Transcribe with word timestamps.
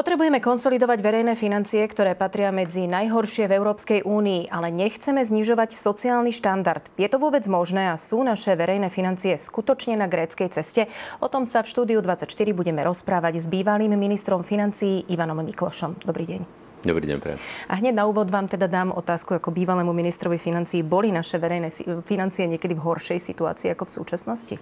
Potrebujeme 0.00 0.40
konsolidovať 0.40 0.96
verejné 1.04 1.36
financie, 1.36 1.84
ktoré 1.84 2.16
patria 2.16 2.48
medzi 2.48 2.88
najhoršie 2.88 3.44
v 3.44 3.60
Európskej 3.60 4.00
únii, 4.08 4.48
ale 4.48 4.72
nechceme 4.72 5.20
znižovať 5.20 5.76
sociálny 5.76 6.32
štandard. 6.32 6.88
Je 6.96 7.04
to 7.04 7.20
vôbec 7.20 7.44
možné 7.44 7.92
a 7.92 8.00
sú 8.00 8.24
naše 8.24 8.56
verejné 8.56 8.88
financie 8.88 9.36
skutočne 9.36 10.00
na 10.00 10.08
gréckej 10.08 10.56
ceste? 10.56 10.88
O 11.20 11.28
tom 11.28 11.44
sa 11.44 11.60
v 11.60 11.68
štúdiu 11.68 12.00
24 12.00 12.32
budeme 12.56 12.80
rozprávať 12.80 13.44
s 13.44 13.46
bývalým 13.52 13.92
ministrom 13.92 14.40
financií 14.40 15.04
Ivanom 15.12 15.44
Miklošom. 15.44 16.00
Dobrý 16.00 16.24
deň. 16.32 16.40
Dobrý 16.80 17.04
deň, 17.04 17.18
pre. 17.20 17.36
A 17.68 17.76
hneď 17.76 17.92
na 17.92 18.08
úvod 18.08 18.32
vám 18.32 18.48
teda 18.48 18.72
dám 18.72 18.96
otázku 18.96 19.36
ako 19.36 19.52
bývalému 19.52 19.92
ministrovi 19.92 20.40
financií. 20.40 20.80
Boli 20.80 21.12
naše 21.12 21.36
verejné 21.36 21.68
financie 22.08 22.48
niekedy 22.48 22.72
v 22.72 22.88
horšej 22.88 23.20
situácii 23.20 23.76
ako 23.76 23.84
v 23.84 23.92
súčasnosti? 24.00 24.56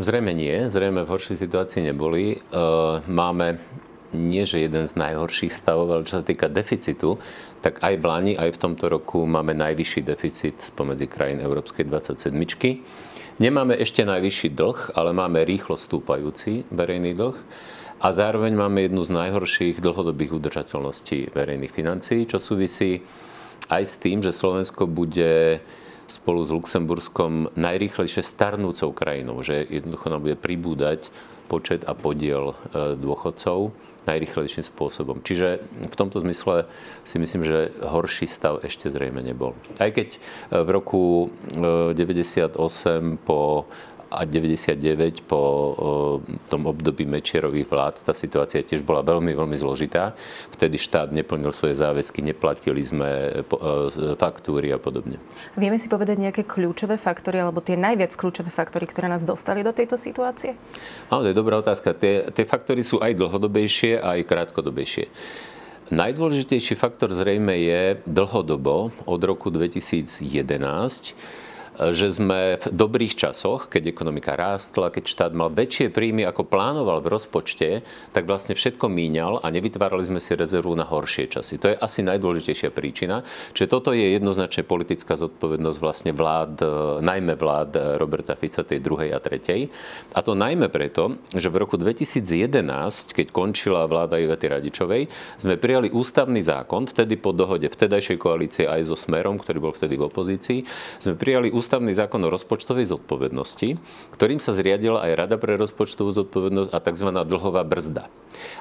Zrejme 0.00 0.32
nie, 0.32 0.72
zrejme 0.72 1.04
v 1.04 1.12
horšej 1.12 1.36
situácii 1.44 1.92
neboli. 1.92 2.40
E, 2.40 2.64
máme 3.04 3.60
nie 4.12 4.42
že 4.46 4.62
jeden 4.62 4.86
z 4.86 4.94
najhorších 4.96 5.52
stavov, 5.54 5.90
ale 5.90 6.06
čo 6.06 6.20
sa 6.20 6.24
týka 6.26 6.50
deficitu, 6.50 7.20
tak 7.60 7.84
aj 7.84 7.94
v 8.00 8.04
Lani, 8.04 8.32
aj 8.34 8.56
v 8.56 8.60
tomto 8.60 8.88
roku 8.88 9.28
máme 9.28 9.52
najvyšší 9.52 10.00
deficit 10.02 10.56
spomedzi 10.58 11.06
krajín 11.06 11.44
Európskej 11.44 11.84
27. 11.86 12.32
Nemáme 13.40 13.76
ešte 13.76 14.04
najvyšší 14.04 14.52
dlh, 14.52 14.78
ale 14.96 15.16
máme 15.16 15.44
rýchlo 15.44 15.76
stúpajúci 15.76 16.68
verejný 16.68 17.16
dlh 17.16 17.36
a 18.00 18.06
zároveň 18.16 18.56
máme 18.56 18.88
jednu 18.88 19.04
z 19.04 19.12
najhorších 19.12 19.76
dlhodobých 19.80 20.36
udržateľností 20.40 21.36
verejných 21.36 21.72
financií, 21.72 22.24
čo 22.24 22.40
súvisí 22.40 23.04
aj 23.68 23.82
s 23.84 23.94
tým, 24.00 24.24
že 24.24 24.32
Slovensko 24.32 24.88
bude 24.88 25.60
spolu 26.10 26.42
s 26.42 26.50
Luxemburskom 26.50 27.54
najrýchlejšie 27.54 28.24
starnúcou 28.24 28.90
krajinou, 28.90 29.40
že 29.46 29.62
jednoducho 29.68 30.06
nám 30.10 30.26
bude 30.26 30.34
pribúdať 30.34 31.06
počet 31.50 31.82
a 31.82 31.98
podiel 31.98 32.54
e, 32.54 32.94
dôchodcov 32.94 33.74
najrychlejším 34.06 34.62
spôsobom. 34.62 35.20
Čiže 35.26 35.60
v 35.90 35.94
tomto 35.98 36.22
zmysle 36.22 36.70
si 37.02 37.18
myslím, 37.18 37.42
že 37.42 37.74
horší 37.82 38.30
stav 38.30 38.62
ešte 38.62 38.86
zrejme 38.86 39.20
nebol. 39.20 39.58
Aj 39.82 39.90
keď 39.90 40.14
e, 40.14 40.18
v 40.62 40.68
roku 40.70 41.02
98 41.58 42.54
e, 42.54 43.18
po 43.26 43.66
a 44.10 44.26
99 44.26 45.22
po 45.30 45.40
tom 46.50 46.66
období 46.66 47.06
Mečierových 47.06 47.70
vlád 47.70 47.94
tá 48.02 48.10
situácia 48.10 48.58
tiež 48.60 48.82
bola 48.82 49.06
veľmi, 49.06 49.30
veľmi 49.38 49.54
zložitá. 49.54 50.18
Vtedy 50.50 50.82
štát 50.82 51.14
neplnil 51.14 51.54
svoje 51.54 51.78
záväzky, 51.78 52.18
neplatili 52.18 52.82
sme 52.82 53.40
faktúry 54.18 54.74
a 54.74 54.82
podobne. 54.82 55.22
Vieme 55.54 55.78
si 55.78 55.86
povedať 55.86 56.18
nejaké 56.18 56.42
kľúčové 56.42 56.98
faktory 56.98 57.38
alebo 57.38 57.62
tie 57.62 57.78
najviac 57.78 58.10
kľúčové 58.18 58.50
faktory, 58.50 58.90
ktoré 58.90 59.06
nás 59.06 59.22
dostali 59.22 59.62
do 59.62 59.70
tejto 59.70 59.94
situácie? 59.94 60.58
Áno, 61.06 61.22
to 61.22 61.30
je 61.30 61.38
dobrá 61.38 61.62
otázka. 61.62 61.94
Tie, 61.94 62.34
tie 62.34 62.42
faktory 62.42 62.82
sú 62.82 62.98
aj 62.98 63.14
dlhodobejšie, 63.14 64.02
aj 64.02 64.26
krátkodobejšie. 64.26 65.06
Najdôležitejší 65.90 66.78
faktor 66.78 67.10
zrejme 67.14 67.54
je 67.62 67.98
dlhodobo 68.06 68.94
od 69.06 69.20
roku 69.22 69.50
2011 69.50 70.22
že 71.80 72.12
sme 72.12 72.60
v 72.60 72.66
dobrých 72.68 73.16
časoch, 73.16 73.72
keď 73.72 73.96
ekonomika 73.96 74.36
rástla, 74.36 74.92
keď 74.92 75.04
štát 75.08 75.32
mal 75.32 75.48
väčšie 75.48 75.88
príjmy, 75.88 76.28
ako 76.28 76.44
plánoval 76.44 77.00
v 77.00 77.16
rozpočte, 77.16 77.80
tak 78.12 78.28
vlastne 78.28 78.52
všetko 78.52 78.84
míňal 78.92 79.40
a 79.40 79.48
nevytvárali 79.48 80.04
sme 80.04 80.20
si 80.20 80.36
rezervu 80.36 80.76
na 80.76 80.84
horšie 80.84 81.32
časy. 81.32 81.56
To 81.56 81.72
je 81.72 81.80
asi 81.80 82.04
najdôležitejšia 82.04 82.68
príčina. 82.68 83.24
Čiže 83.56 83.72
toto 83.72 83.96
je 83.96 84.12
jednoznačne 84.12 84.68
politická 84.68 85.16
zodpovednosť 85.16 85.78
vlastne 85.80 86.12
vlád, 86.12 86.52
e, 86.60 86.66
najmä 87.00 87.40
vlád 87.40 87.96
Roberta 87.96 88.36
Fica 88.36 88.60
tej 88.60 88.84
druhej 88.84 89.16
a 89.16 89.18
tretej. 89.22 89.72
A 90.12 90.20
to 90.20 90.36
najmä 90.36 90.68
preto, 90.68 91.16
že 91.32 91.48
v 91.48 91.64
roku 91.64 91.80
2011, 91.80 93.16
keď 93.16 93.32
končila 93.32 93.88
vláda 93.88 94.20
Ivety 94.20 94.52
Radičovej, 94.52 95.08
sme 95.40 95.56
prijali 95.56 95.88
ústavný 95.88 96.44
zákon, 96.44 96.84
vtedy 96.84 97.16
po 97.16 97.32
dohode 97.32 97.72
vtedajšej 97.72 98.20
koalície 98.20 98.68
aj 98.68 98.92
so 98.92 98.96
Smerom, 99.00 99.40
ktorý 99.40 99.58
bol 99.64 99.72
vtedy 99.72 99.96
v 99.96 100.12
opozícii, 100.12 100.58
sme 101.00 101.16
prijali 101.16 101.48
ústavný 101.48 101.69
ústavný 101.70 101.94
zákon 101.94 102.18
o 102.26 102.34
rozpočtovej 102.34 102.90
zodpovednosti, 102.90 103.78
ktorým 104.10 104.42
sa 104.42 104.58
zriadila 104.58 105.06
aj 105.06 105.12
Rada 105.14 105.36
pre 105.38 105.54
rozpočtovú 105.54 106.10
zodpovednosť 106.10 106.74
a 106.74 106.82
tzv. 106.82 107.14
dlhová 107.14 107.62
brzda. 107.62 108.10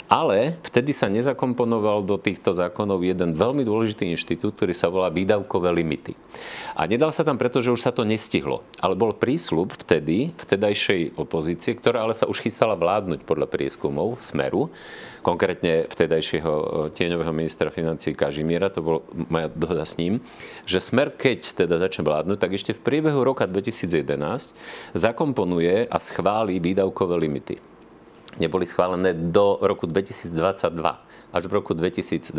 Ale 0.10 0.58
vtedy 0.66 0.90
sa 0.90 1.06
nezakomponoval 1.06 2.02
do 2.02 2.18
týchto 2.18 2.58
zákonov 2.58 3.06
jeden 3.06 3.38
veľmi 3.38 3.62
dôležitý 3.62 4.10
inštitút, 4.10 4.58
ktorý 4.58 4.74
sa 4.74 4.90
volá 4.90 5.14
výdavkové 5.14 5.70
limity. 5.70 6.18
A 6.74 6.90
nedal 6.90 7.14
sa 7.14 7.22
tam 7.22 7.38
preto, 7.38 7.62
že 7.62 7.70
už 7.70 7.86
sa 7.86 7.94
to 7.94 8.02
nestihlo. 8.02 8.66
Ale 8.82 8.98
bol 8.98 9.14
prísľub 9.14 9.70
vtedy, 9.86 10.34
vtedajšej 10.34 11.14
opozície, 11.14 11.78
ktorá 11.78 12.10
ale 12.10 12.18
sa 12.18 12.26
už 12.26 12.42
chystala 12.42 12.74
vládnuť 12.74 13.22
podľa 13.22 13.54
prieskumov 13.54 14.18
Smeru, 14.18 14.74
konkrétne 15.22 15.86
vtedajšieho 15.94 16.54
e, 16.58 16.66
tieňového 16.98 17.30
ministra 17.30 17.70
financí 17.70 18.18
Kažimiera, 18.18 18.74
to 18.74 18.82
bola 18.82 19.00
moja 19.30 19.46
dohoda 19.54 19.86
s 19.86 20.02
ním, 20.02 20.26
že 20.66 20.82
Smer, 20.82 21.14
keď 21.14 21.54
teda 21.54 21.78
začne 21.78 22.02
vládnuť, 22.02 22.38
tak 22.42 22.58
ešte 22.58 22.74
v 22.74 22.82
priebehu 22.82 23.22
roka 23.22 23.46
2011 23.46 24.58
zakomponuje 24.98 25.86
a 25.86 25.98
schváli 26.02 26.58
výdavkové 26.58 27.14
limity 27.14 27.69
neboli 28.38 28.70
schválené 28.70 29.18
do 29.18 29.58
roku 29.64 29.90
2022 29.90 31.10
až 31.30 31.46
v 31.46 31.62
roku 31.62 31.78
2022 31.78 32.34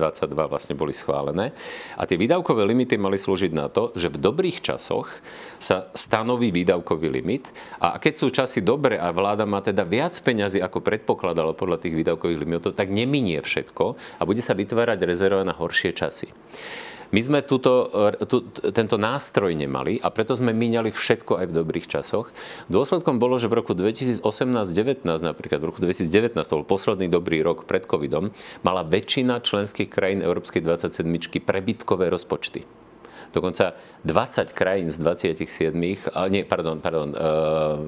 vlastne 0.50 0.74
boli 0.74 0.90
schválené. 0.90 1.54
A 1.94 2.02
tie 2.06 2.18
výdavkové 2.18 2.66
limity 2.66 2.98
mali 2.98 3.22
slúžiť 3.22 3.52
na 3.54 3.70
to, 3.70 3.94
že 3.94 4.10
v 4.10 4.18
dobrých 4.18 4.58
časoch 4.62 5.06
sa 5.62 5.90
stanoví 5.94 6.50
výdavkový 6.50 7.08
limit 7.10 7.46
a 7.78 8.02
keď 8.02 8.14
sú 8.18 8.26
časy 8.34 8.66
dobré 8.66 8.98
a 8.98 9.14
vláda 9.14 9.46
má 9.46 9.62
teda 9.62 9.86
viac 9.86 10.18
peňazí, 10.18 10.58
ako 10.58 10.82
predpokladalo 10.82 11.54
podľa 11.54 11.86
tých 11.86 11.94
výdavkových 12.02 12.42
limitov, 12.42 12.74
tak 12.74 12.90
neminie 12.90 13.38
všetko 13.38 14.18
a 14.18 14.22
bude 14.26 14.42
sa 14.42 14.58
vytvárať 14.58 14.98
rezerva 15.06 15.46
na 15.46 15.54
horšie 15.54 15.94
časy. 15.94 16.34
My 17.10 17.20
sme 17.26 17.42
túto, 17.42 17.90
tú, 18.30 18.46
tento 18.70 18.94
nástroj 18.94 19.50
nemali 19.58 19.98
a 19.98 20.14
preto 20.14 20.38
sme 20.38 20.54
míňali 20.54 20.94
všetko 20.94 21.42
aj 21.42 21.46
v 21.50 21.56
dobrých 21.58 21.86
časoch. 21.90 22.30
Dôsledkom 22.70 23.18
bolo, 23.18 23.34
že 23.36 23.50
v 23.50 23.58
roku 23.58 23.74
2018-19, 23.74 25.02
napríklad 25.02 25.58
v 25.58 25.66
roku 25.74 25.82
2019, 25.82 26.38
to 26.38 26.58
bol 26.62 26.66
posledný 26.66 27.10
dobrý 27.10 27.42
rok 27.42 27.66
pred 27.66 27.82
covidom, 27.82 28.30
mala 28.62 28.86
väčšina 28.86 29.42
členských 29.42 29.90
krajín 29.90 30.22
Európskej 30.22 30.62
27 30.62 31.02
prebytkové 31.42 32.06
rozpočty. 32.06 32.79
Dokonca 33.30 33.78
20 34.02 34.50
krajín 34.50 34.90
z 34.90 34.98
27, 34.98 35.74
ale 36.10 36.28
nie, 36.30 36.42
pardon, 36.42 36.82
pardon, 36.82 37.14
uh, 37.14 37.78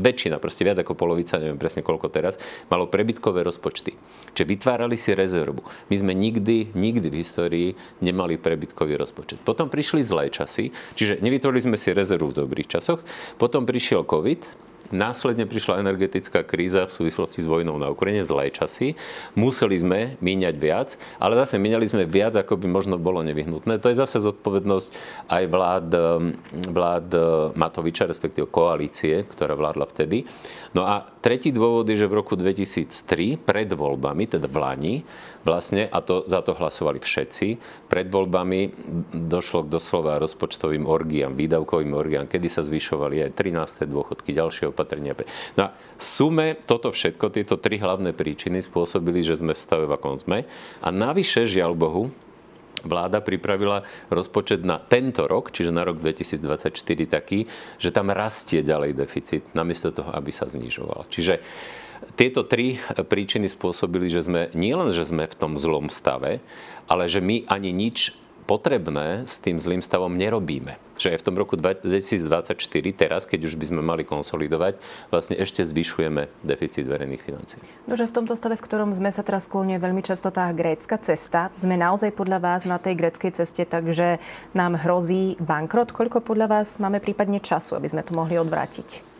väčšina, 0.00 0.40
proste 0.40 0.64
viac 0.64 0.80
ako 0.80 0.96
polovica, 0.96 1.36
neviem 1.36 1.60
presne 1.60 1.84
koľko 1.84 2.08
teraz, 2.08 2.40
malo 2.72 2.88
prebytkové 2.88 3.44
rozpočty. 3.44 3.92
Čiže 4.32 4.48
vytvárali 4.48 4.96
si 4.96 5.12
rezervu. 5.12 5.60
My 5.92 5.96
sme 5.98 6.12
nikdy, 6.16 6.72
nikdy 6.72 7.06
v 7.12 7.20
histórii 7.20 7.68
nemali 8.00 8.40
prebytkový 8.40 8.96
rozpočet. 8.96 9.44
Potom 9.44 9.68
prišli 9.68 10.00
zlé 10.00 10.32
časy, 10.32 10.72
čiže 10.96 11.20
nevytvorili 11.20 11.68
sme 11.68 11.76
si 11.76 11.92
rezervu 11.92 12.32
v 12.32 12.46
dobrých 12.46 12.78
časoch. 12.78 13.04
Potom 13.36 13.68
prišiel 13.68 14.08
COVID, 14.08 14.61
Následne 14.90 15.46
prišla 15.46 15.78
energetická 15.78 16.42
kríza 16.42 16.88
v 16.88 16.92
súvislosti 16.92 17.44
s 17.44 17.46
vojnou 17.46 17.78
na 17.78 17.94
Ukrajine, 17.94 18.26
zlé 18.26 18.50
časy. 18.50 18.98
Museli 19.38 19.78
sme 19.78 20.18
míňať 20.18 20.54
viac, 20.58 20.98
ale 21.22 21.38
zase 21.38 21.62
míňali 21.62 21.86
sme 21.86 22.02
viac, 22.08 22.34
ako 22.34 22.58
by 22.58 22.66
možno 22.66 22.98
bolo 22.98 23.22
nevyhnutné. 23.22 23.78
To 23.78 23.92
je 23.92 24.00
zase 24.00 24.18
zodpovednosť 24.18 24.90
aj 25.30 25.44
vlád, 25.46 25.88
vlád 26.72 27.08
Matoviča, 27.54 28.10
respektíve 28.10 28.50
koalície, 28.50 29.22
ktorá 29.28 29.54
vládla 29.54 29.86
vtedy. 29.86 30.26
No 30.72 30.88
a 30.88 31.04
tretí 31.20 31.52
dôvod 31.52 31.86
je, 31.86 32.00
že 32.00 32.08
v 32.08 32.18
roku 32.18 32.34
2003, 32.34 33.36
pred 33.38 33.68
voľbami, 33.68 34.24
teda 34.24 34.48
v 34.48 34.56
Lani, 34.56 34.94
vlastne, 35.44 35.84
a 35.90 36.00
to, 36.00 36.24
za 36.24 36.40
to 36.40 36.56
hlasovali 36.56 37.02
všetci, 37.02 37.60
pred 37.92 38.08
voľbami 38.08 38.72
došlo 39.28 39.68
k 39.68 39.72
doslova 39.74 40.16
rozpočtovým 40.22 40.88
orgiám, 40.88 41.36
výdavkovým 41.36 41.92
orgiám, 41.92 42.26
kedy 42.30 42.48
sa 42.48 42.64
zvyšovali 42.64 43.20
aj 43.28 43.30
13. 43.36 43.84
dôchodky, 43.84 44.32
ďalšie 44.32 44.71
opatrenia. 44.72 45.14
No 45.54 45.68
a 45.68 45.76
sume 46.00 46.56
toto 46.64 46.88
všetko, 46.90 47.30
tieto 47.30 47.60
tri 47.60 47.76
hlavné 47.76 48.16
príčiny 48.16 48.64
spôsobili, 48.64 49.20
že 49.20 49.38
sme 49.38 49.52
v 49.52 49.60
stave, 49.60 49.84
v 49.84 49.94
akom 49.94 50.16
sme. 50.16 50.48
A 50.80 50.88
navyše, 50.88 51.44
žiaľ 51.44 51.76
Bohu, 51.76 52.08
vláda 52.82 53.22
pripravila 53.22 53.86
rozpočet 54.10 54.66
na 54.66 54.82
tento 54.82 55.30
rok, 55.30 55.54
čiže 55.54 55.70
na 55.70 55.86
rok 55.86 56.02
2024 56.02 56.74
taký, 57.06 57.46
že 57.78 57.94
tam 57.94 58.10
rastie 58.10 58.60
ďalej 58.66 58.98
deficit, 58.98 59.42
namiesto 59.54 59.94
toho, 59.94 60.10
aby 60.10 60.34
sa 60.34 60.50
znižoval. 60.50 61.06
Čiže 61.06 61.38
tieto 62.18 62.42
tri 62.42 62.82
príčiny 62.82 63.46
spôsobili, 63.46 64.10
že 64.10 64.26
sme 64.26 64.50
nielen, 64.58 64.90
že 64.90 65.06
sme 65.06 65.30
v 65.30 65.38
tom 65.38 65.54
zlom 65.54 65.86
stave, 65.86 66.42
ale 66.90 67.06
že 67.06 67.22
my 67.22 67.46
ani 67.46 67.70
nič 67.70 68.18
potrebné 68.44 69.24
s 69.24 69.38
tým 69.38 69.58
zlým 69.62 69.82
stavom 69.82 70.12
nerobíme. 70.14 70.78
Že 70.98 71.16
aj 71.16 71.18
v 71.18 71.26
tom 71.26 71.36
roku 71.38 71.54
2024, 71.58 72.54
teraz, 72.94 73.26
keď 73.26 73.50
už 73.50 73.54
by 73.58 73.64
sme 73.68 73.82
mali 73.82 74.06
konsolidovať, 74.06 74.78
vlastne 75.10 75.34
ešte 75.38 75.66
zvyšujeme 75.66 76.30
deficit 76.46 76.86
verejných 76.86 77.22
financií. 77.22 77.60
Nože 77.90 78.06
v 78.06 78.14
tomto 78.14 78.34
stave, 78.38 78.54
v 78.58 78.64
ktorom 78.64 78.94
sme 78.94 79.10
sa 79.10 79.26
teraz 79.26 79.50
sklonuje 79.50 79.82
veľmi 79.82 80.02
často 80.04 80.30
tá 80.30 80.46
grécka 80.54 80.98
cesta, 81.02 81.50
sme 81.54 81.74
naozaj 81.74 82.14
podľa 82.14 82.38
vás 82.38 82.62
na 82.68 82.78
tej 82.78 82.98
gréckej 82.98 83.32
ceste, 83.34 83.66
takže 83.66 84.22
nám 84.54 84.78
hrozí 84.78 85.34
bankrot. 85.42 85.90
Koľko 85.90 86.22
podľa 86.22 86.46
vás 86.60 86.78
máme 86.78 87.02
prípadne 87.02 87.42
času, 87.42 87.74
aby 87.74 87.88
sme 87.90 88.06
to 88.06 88.14
mohli 88.14 88.38
odvrátiť? 88.38 89.11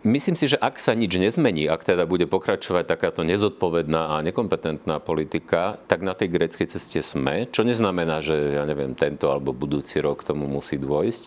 Myslím 0.00 0.32
si, 0.32 0.48
že 0.48 0.56
ak 0.56 0.80
sa 0.80 0.96
nič 0.96 1.12
nezmení, 1.20 1.68
ak 1.68 1.84
teda 1.84 2.08
bude 2.08 2.24
pokračovať 2.24 2.88
takáto 2.88 3.20
nezodpovedná 3.22 4.16
a 4.16 4.24
nekompetentná 4.24 4.96
politika, 5.04 5.76
tak 5.86 6.00
na 6.00 6.16
tej 6.16 6.32
gréckej 6.32 6.72
ceste 6.72 7.04
sme, 7.04 7.46
čo 7.52 7.62
neznamená, 7.62 8.24
že 8.24 8.56
ja 8.56 8.64
neviem, 8.64 8.96
tento 8.96 9.28
alebo 9.28 9.52
budúci 9.52 10.00
rok 10.00 10.24
tomu 10.24 10.48
musí 10.48 10.80
dôjsť. 10.80 11.22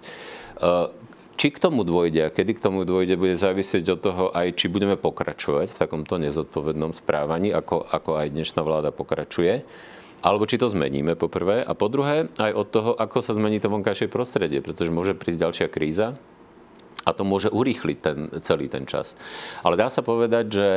Či 1.36 1.48
k 1.52 1.62
tomu 1.62 1.84
dôjde 1.84 2.26
a 2.26 2.34
kedy 2.34 2.58
k 2.58 2.64
tomu 2.64 2.88
dôjde, 2.88 3.20
bude 3.20 3.36
závisieť 3.36 3.86
od 3.94 4.00
toho 4.00 4.26
aj, 4.32 4.56
či 4.56 4.72
budeme 4.72 4.96
pokračovať 4.96 5.76
v 5.76 5.80
takomto 5.80 6.16
nezodpovednom 6.16 6.96
správaní, 6.96 7.52
ako, 7.52 7.84
ako 7.86 8.18
aj 8.18 8.34
dnešná 8.34 8.62
vláda 8.64 8.90
pokračuje 8.90 9.68
alebo 10.26 10.50
či 10.50 10.58
to 10.58 10.66
zmeníme 10.66 11.14
po 11.14 11.30
prvé 11.30 11.62
a 11.62 11.78
po 11.78 11.86
druhé 11.86 12.34
aj 12.42 12.52
od 12.58 12.68
toho, 12.74 12.92
ako 12.98 13.22
sa 13.22 13.38
zmení 13.38 13.62
to 13.62 13.70
vonkajšie 13.70 14.10
prostredie, 14.10 14.58
pretože 14.58 14.90
môže 14.90 15.14
prísť 15.14 15.46
ďalšia 15.46 15.68
kríza, 15.70 16.18
a 17.06 17.10
to 17.14 17.22
môže 17.22 17.54
urýchliť 17.54 17.98
ten, 18.02 18.18
celý 18.42 18.66
ten 18.68 18.90
čas. 18.90 19.14
Ale 19.62 19.78
dá 19.78 19.94
sa 19.94 20.02
povedať, 20.02 20.46
že 20.50 20.68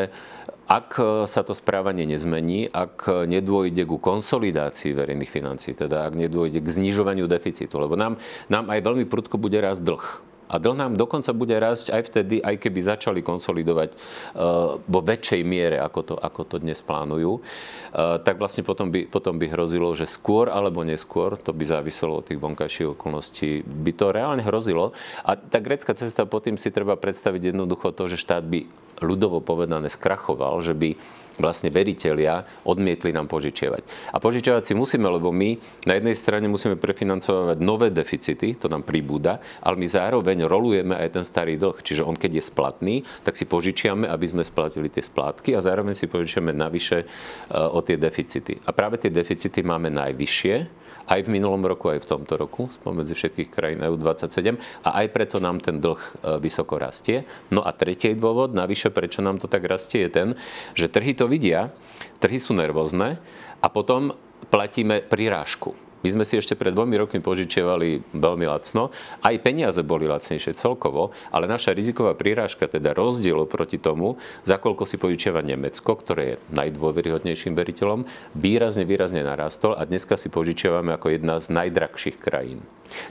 ak 0.68 1.00
sa 1.24 1.40
to 1.40 1.56
správanie 1.56 2.04
nezmení, 2.04 2.68
ak 2.68 3.24
nedôjde 3.24 3.88
ku 3.88 3.96
konsolidácii 3.96 4.92
verejných 4.92 5.32
financií, 5.32 5.72
teda 5.72 6.04
ak 6.04 6.12
nedôjde 6.12 6.60
k 6.60 6.68
znižovaniu 6.68 7.24
deficitu, 7.24 7.80
lebo 7.80 7.96
nám, 7.96 8.20
nám 8.52 8.68
aj 8.68 8.84
veľmi 8.84 9.08
prudko 9.08 9.40
bude 9.40 9.56
rásť 9.56 9.80
dlh. 9.80 10.06
A 10.48 10.56
dlh 10.56 10.76
nám 10.76 10.92
dokonca 10.96 11.30
bude 11.36 11.54
rásť 11.60 11.92
aj 11.92 12.02
vtedy, 12.08 12.40
aj 12.40 12.56
keby 12.56 12.80
začali 12.80 13.20
konsolidovať 13.20 13.92
uh, 13.92 14.80
vo 14.80 15.00
väčšej 15.04 15.42
miere, 15.44 15.76
ako 15.78 16.00
to, 16.02 16.14
ako 16.16 16.42
to 16.48 16.56
dnes 16.58 16.80
plánujú. 16.80 17.38
Uh, 17.38 18.16
tak 18.24 18.40
vlastne 18.40 18.64
potom 18.64 18.88
by, 18.88 19.08
potom 19.08 19.36
by 19.36 19.46
hrozilo, 19.52 19.92
že 19.92 20.08
skôr 20.08 20.48
alebo 20.48 20.80
neskôr, 20.84 21.36
to 21.36 21.52
by 21.52 21.68
záviselo 21.68 22.24
od 22.24 22.26
tých 22.32 22.40
vonkajších 22.40 22.96
okolností, 22.96 23.62
by 23.64 23.92
to 23.92 24.06
reálne 24.10 24.40
hrozilo. 24.40 24.96
A 25.22 25.36
tá 25.36 25.60
grecká 25.60 25.92
cesta, 25.92 26.24
pod 26.24 26.48
tým 26.48 26.56
si 26.56 26.72
treba 26.72 26.96
predstaviť 26.96 27.52
jednoducho 27.52 27.92
to, 27.92 28.08
že 28.08 28.16
štát 28.16 28.44
by 28.44 28.87
ľudovo 29.00 29.42
povedané 29.42 29.90
skrachoval, 29.90 30.60
že 30.62 30.74
by 30.74 30.90
vlastne 31.38 31.70
veriteľia 31.70 32.66
odmietli 32.66 33.14
nám 33.14 33.30
požičiavať. 33.30 34.12
A 34.12 34.18
požičiavať 34.18 34.62
si 34.68 34.74
musíme, 34.74 35.06
lebo 35.06 35.30
my 35.30 35.54
na 35.86 35.94
jednej 35.96 36.18
strane 36.18 36.50
musíme 36.50 36.74
prefinancovať 36.74 37.62
nové 37.62 37.94
deficity, 37.94 38.58
to 38.58 38.66
nám 38.66 38.82
pribúda, 38.82 39.38
ale 39.62 39.78
my 39.78 39.86
zároveň 39.86 40.44
rolujeme 40.44 40.98
aj 40.98 41.14
ten 41.14 41.24
starý 41.24 41.54
dlh. 41.54 41.78
Čiže 41.80 42.02
on 42.02 42.18
keď 42.18 42.42
je 42.42 42.44
splatný, 42.44 42.96
tak 43.22 43.38
si 43.38 43.46
požičiame, 43.46 44.10
aby 44.10 44.26
sme 44.26 44.42
splatili 44.42 44.90
tie 44.90 45.06
splátky 45.06 45.54
a 45.54 45.62
zároveň 45.62 45.94
si 45.94 46.10
požičiame 46.10 46.50
navyše 46.50 46.98
eh, 46.98 47.06
o 47.54 47.78
tie 47.80 47.94
deficity. 47.94 48.58
A 48.66 48.74
práve 48.74 48.98
tie 48.98 49.14
deficity 49.14 49.62
máme 49.62 49.88
najvyššie, 49.94 50.87
aj 51.08 51.24
v 51.24 51.32
minulom 51.32 51.64
roku, 51.64 51.88
aj 51.88 52.04
v 52.04 52.10
tomto 52.14 52.36
roku, 52.36 52.68
spomedzi 52.68 53.16
všetkých 53.16 53.48
krajín 53.48 53.80
EU27 53.80 54.60
a 54.84 54.88
aj 55.00 55.06
preto 55.08 55.40
nám 55.40 55.64
ten 55.64 55.80
dlh 55.80 55.96
e, 55.96 56.10
vysoko 56.44 56.76
rastie. 56.76 57.24
No 57.48 57.64
a 57.64 57.72
tretí 57.72 58.12
dôvod, 58.12 58.52
navyše 58.52 58.92
prečo 58.92 59.24
nám 59.24 59.40
to 59.40 59.48
tak 59.48 59.64
rastie, 59.64 60.06
je 60.06 60.10
ten, 60.12 60.28
že 60.76 60.92
trhy 60.92 61.16
to 61.16 61.24
vidia, 61.24 61.72
trhy 62.20 62.36
sú 62.36 62.52
nervózne 62.52 63.16
a 63.64 63.66
potom 63.72 64.12
platíme 64.52 65.00
prirážku. 65.00 65.87
My 66.02 66.08
sme 66.14 66.22
si 66.22 66.38
ešte 66.38 66.54
pred 66.54 66.70
dvomi 66.70 66.94
rokmi 66.94 67.18
požičiavali 67.18 68.14
veľmi 68.14 68.46
lacno. 68.46 68.94
Aj 69.18 69.34
peniaze 69.42 69.82
boli 69.82 70.06
lacnejšie 70.06 70.54
celkovo, 70.54 71.10
ale 71.34 71.50
naša 71.50 71.74
riziková 71.74 72.14
prírážka, 72.14 72.70
teda 72.70 72.94
rozdiel 72.94 73.42
proti 73.50 73.82
tomu, 73.82 74.18
za 74.46 74.62
koľko 74.62 74.86
si 74.86 75.00
požičiava 75.00 75.42
Nemecko, 75.42 75.98
ktoré 75.98 76.22
je 76.22 76.40
najdôveryhodnejším 76.54 77.58
veriteľom, 77.58 78.06
výrazne, 78.38 78.86
výrazne 78.86 79.26
narastol 79.26 79.74
a 79.74 79.82
dneska 79.82 80.14
si 80.14 80.30
požičiavame 80.30 80.94
ako 80.94 81.18
jedna 81.18 81.42
z 81.42 81.50
najdrahších 81.50 82.22
krajín. 82.22 82.62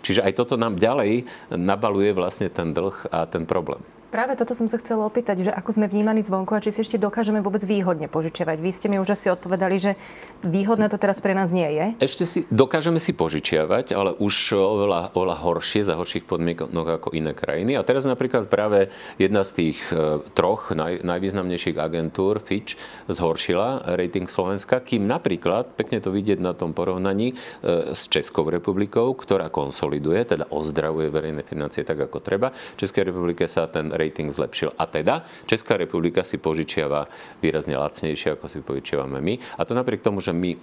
Čiže 0.01 0.25
aj 0.25 0.33
toto 0.39 0.55
nám 0.57 0.79
ďalej 0.79 1.27
nabaluje 1.53 2.15
vlastne 2.15 2.49
ten 2.49 2.73
dlh 2.73 3.11
a 3.13 3.29
ten 3.29 3.45
problém. 3.45 3.83
Práve 4.07 4.39
toto 4.39 4.55
som 4.55 4.71
sa 4.71 4.79
chcela 4.79 5.03
opýtať, 5.03 5.43
že 5.43 5.51
ako 5.51 5.75
sme 5.75 5.91
vnímaní 5.91 6.23
zvonku 6.23 6.55
a 6.55 6.63
či 6.63 6.71
si 6.71 6.79
ešte 6.79 6.95
dokážeme 6.95 7.43
vôbec 7.43 7.59
výhodne 7.67 8.07
požičiavať. 8.07 8.55
Vy 8.63 8.71
ste 8.71 8.87
mi 8.87 9.03
už 9.03 9.19
asi 9.19 9.27
odpovedali, 9.27 9.75
že 9.75 9.99
výhodné 10.47 10.87
to 10.87 10.95
teraz 10.95 11.19
pre 11.19 11.35
nás 11.35 11.51
nie 11.51 11.67
je. 11.75 11.85
Ešte 11.99 12.23
si 12.23 12.39
dokážeme 12.47 13.03
si 13.03 13.11
požičiavať, 13.11 13.91
ale 13.91 14.15
už 14.15 14.55
oveľa, 14.55 15.11
oveľa 15.11 15.37
horšie, 15.43 15.83
za 15.83 15.99
horších 15.99 16.23
podmienok 16.23 17.03
ako 17.03 17.19
iné 17.19 17.35
krajiny. 17.35 17.75
A 17.75 17.83
teraz 17.83 18.07
napríklad 18.07 18.47
práve 18.47 18.87
jedna 19.19 19.43
z 19.43 19.51
tých 19.59 19.79
e, 19.91 20.23
troch 20.31 20.71
naj, 20.71 21.03
najvýznamnejších 21.03 21.75
agentúr, 21.75 22.39
Fitch, 22.39 22.79
zhoršila 23.11 23.91
rating 23.99 24.31
Slovenska, 24.31 24.79
kým 24.79 25.03
napríklad, 25.03 25.75
pekne 25.75 25.99
to 25.99 26.15
vidieť 26.15 26.39
na 26.39 26.55
tom 26.55 26.71
porovnaní 26.71 27.35
e, 27.35 27.91
s 27.91 28.07
Českou 28.07 28.47
republikou, 28.47 29.11
ktorá 29.19 29.51
konsoliduje, 29.51 30.23
teda 30.23 30.47
ozdravuje 30.47 31.11
verejné 31.11 31.43
financie 31.43 31.83
tak, 31.83 32.07
ako 32.07 32.23
treba. 32.23 32.55
Českej 32.79 33.11
republike 33.11 33.43
sa 33.51 33.67
ten 33.67 33.91
rating 33.97 34.06
zlepšil. 34.11 34.73
A 34.75 34.85
teda 34.85 35.27
Česká 35.45 35.77
republika 35.77 36.23
si 36.23 36.37
požičiava 36.37 37.07
výrazne 37.39 37.77
lacnejšie, 37.77 38.35
ako 38.35 38.45
si 38.51 38.59
požičiavame 38.63 39.19
my. 39.21 39.33
A 39.57 39.61
to 39.63 39.77
napriek 39.77 40.03
tomu, 40.03 40.23
že 40.23 40.35
my 40.35 40.57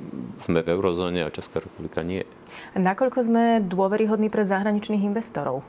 sme 0.44 0.61
v 0.61 0.69
eurozóne 0.75 1.25
a 1.25 1.35
Česká 1.35 1.61
republika 1.64 2.05
nie. 2.05 2.26
Nakoľko 2.75 3.19
sme 3.25 3.44
dôveryhodní 3.64 4.29
pre 4.31 4.44
zahraničných 4.46 5.05
investorov? 5.05 5.64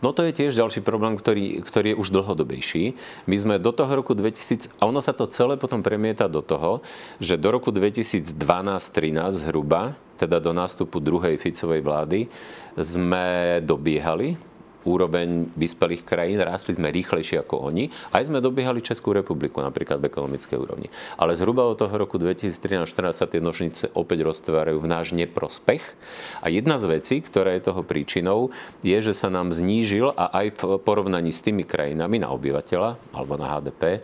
No 0.00 0.16
to 0.16 0.24
je 0.24 0.32
tiež 0.32 0.56
ďalší 0.56 0.80
problém, 0.80 1.14
ktorý, 1.14 1.60
ktorý 1.62 1.94
je 1.94 2.00
už 2.00 2.08
dlhodobejší. 2.10 2.96
My 3.28 3.36
sme 3.36 3.54
do 3.60 3.70
toho 3.70 3.92
roku 3.92 4.16
2000, 4.16 4.80
a 4.80 4.88
ono 4.88 5.04
sa 5.04 5.12
to 5.12 5.28
celé 5.28 5.60
potom 5.60 5.84
premieta 5.84 6.26
do 6.26 6.40
toho, 6.40 6.80
že 7.20 7.36
do 7.36 7.52
roku 7.52 7.68
2012-13 7.68 8.32
zhruba, 9.30 9.94
teda 10.16 10.40
do 10.40 10.52
nástupu 10.56 11.00
druhej 11.00 11.36
Ficovej 11.36 11.84
vlády, 11.84 12.20
sme 12.76 13.60
dobiehali 13.60 14.49
úroveň 14.84 15.52
vyspelých 15.56 16.02
krajín, 16.06 16.40
rástli 16.40 16.76
sme 16.76 16.88
rýchlejšie 16.92 17.42
ako 17.44 17.68
oni, 17.70 17.92
aj 18.12 18.28
sme 18.28 18.40
dobiehali 18.40 18.80
Českú 18.80 19.12
republiku 19.12 19.60
napríklad 19.60 20.00
v 20.00 20.08
ekonomickej 20.08 20.56
úrovni. 20.56 20.88
Ale 21.20 21.36
zhruba 21.36 21.68
od 21.68 21.76
toho 21.76 21.92
roku 21.94 22.16
2013-2014 22.16 23.20
sa 23.20 23.26
tie 23.28 23.40
nožnice 23.42 23.92
opäť 23.92 24.24
roztvárajú 24.24 24.78
v 24.80 24.88
náš 24.88 25.12
neprospech. 25.12 25.82
A 26.40 26.48
jedna 26.48 26.80
z 26.80 27.00
vecí, 27.00 27.16
ktorá 27.20 27.52
je 27.56 27.66
toho 27.68 27.82
príčinou, 27.84 28.54
je, 28.80 28.96
že 29.00 29.12
sa 29.12 29.28
nám 29.28 29.52
znížil 29.52 30.12
a 30.16 30.32
aj 30.40 30.46
v 30.56 30.60
porovnaní 30.80 31.30
s 31.30 31.44
tými 31.44 31.68
krajinami 31.68 32.22
na 32.22 32.32
obyvateľa 32.32 33.12
alebo 33.12 33.36
na 33.36 33.58
HDP 33.58 33.82
e, 33.96 34.00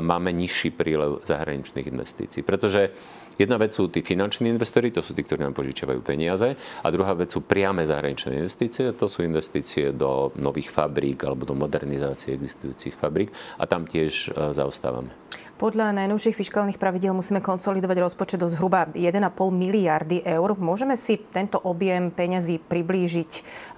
máme 0.00 0.32
nižší 0.32 0.72
prílev 0.72 1.22
zahraničných 1.24 1.86
investícií. 1.86 2.42
Pretože 2.46 2.92
Jedna 3.36 3.60
vec 3.60 3.76
sú 3.76 3.92
tí 3.92 4.00
finanční 4.00 4.48
investori, 4.48 4.88
to 4.88 5.04
sú 5.04 5.12
tí, 5.12 5.20
ktorí 5.20 5.44
nám 5.44 5.52
požičiavajú 5.52 6.00
peniaze. 6.00 6.56
A 6.56 6.86
druhá 6.88 7.12
vec 7.12 7.28
sú 7.28 7.44
priame 7.44 7.84
zahraničné 7.84 8.40
investície, 8.40 8.88
to 8.96 9.06
sú 9.12 9.20
investície 9.20 9.92
do 9.92 10.32
nových 10.40 10.72
fabrík 10.72 11.20
alebo 11.28 11.44
do 11.44 11.52
modernizácie 11.52 12.32
existujúcich 12.32 12.96
fabrík. 12.96 13.28
A 13.60 13.68
tam 13.68 13.84
tiež 13.84 14.32
e, 14.32 14.56
zaostávame. 14.56 15.12
Podľa 15.56 15.96
najnovších 15.96 16.36
fiskálnych 16.36 16.76
pravidel 16.76 17.16
musíme 17.16 17.40
konsolidovať 17.40 17.96
rozpočet 18.04 18.40
do 18.40 18.48
zhruba 18.52 18.92
1,5 18.92 19.32
miliardy 19.52 20.20
eur. 20.20 20.52
Môžeme 20.56 21.00
si 21.00 21.16
tento 21.16 21.56
objem 21.56 22.12
peňazí 22.12 22.60
priblížiť, 22.60 23.30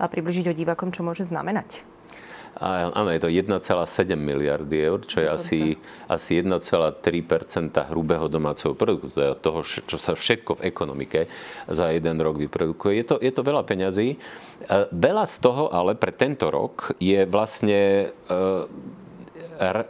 priblížiť 0.02 0.50
o 0.50 0.54
divákom, 0.58 0.90
čo 0.90 1.06
môže 1.06 1.22
znamenať? 1.22 1.97
Áno, 2.58 3.14
je 3.14 3.22
to 3.22 3.30
1,7 3.30 4.18
miliardy 4.18 4.82
eur, 4.82 5.06
čo 5.06 5.22
je 5.22 5.28
asi, 5.30 5.60
asi 6.10 6.42
1,3% 6.42 6.98
hrubého 7.94 8.26
domáceho 8.26 8.74
produktu, 8.74 9.14
teda 9.14 9.38
toho, 9.38 9.62
čo 9.62 9.94
sa 9.94 10.18
všetko 10.18 10.58
v 10.58 10.66
ekonomike 10.66 11.30
za 11.70 11.94
jeden 11.94 12.18
rok 12.18 12.34
vyprodukuje. 12.42 12.98
Je 12.98 13.04
to, 13.06 13.16
je 13.22 13.30
to 13.30 13.46
veľa 13.46 13.62
peňazí. 13.62 14.08
E, 14.10 14.18
veľa 14.90 15.24
z 15.30 15.36
toho 15.38 15.70
ale 15.70 15.94
pre 15.94 16.10
tento 16.10 16.50
rok 16.50 16.98
je 16.98 17.22
vlastne 17.30 18.10
e, 18.10 18.34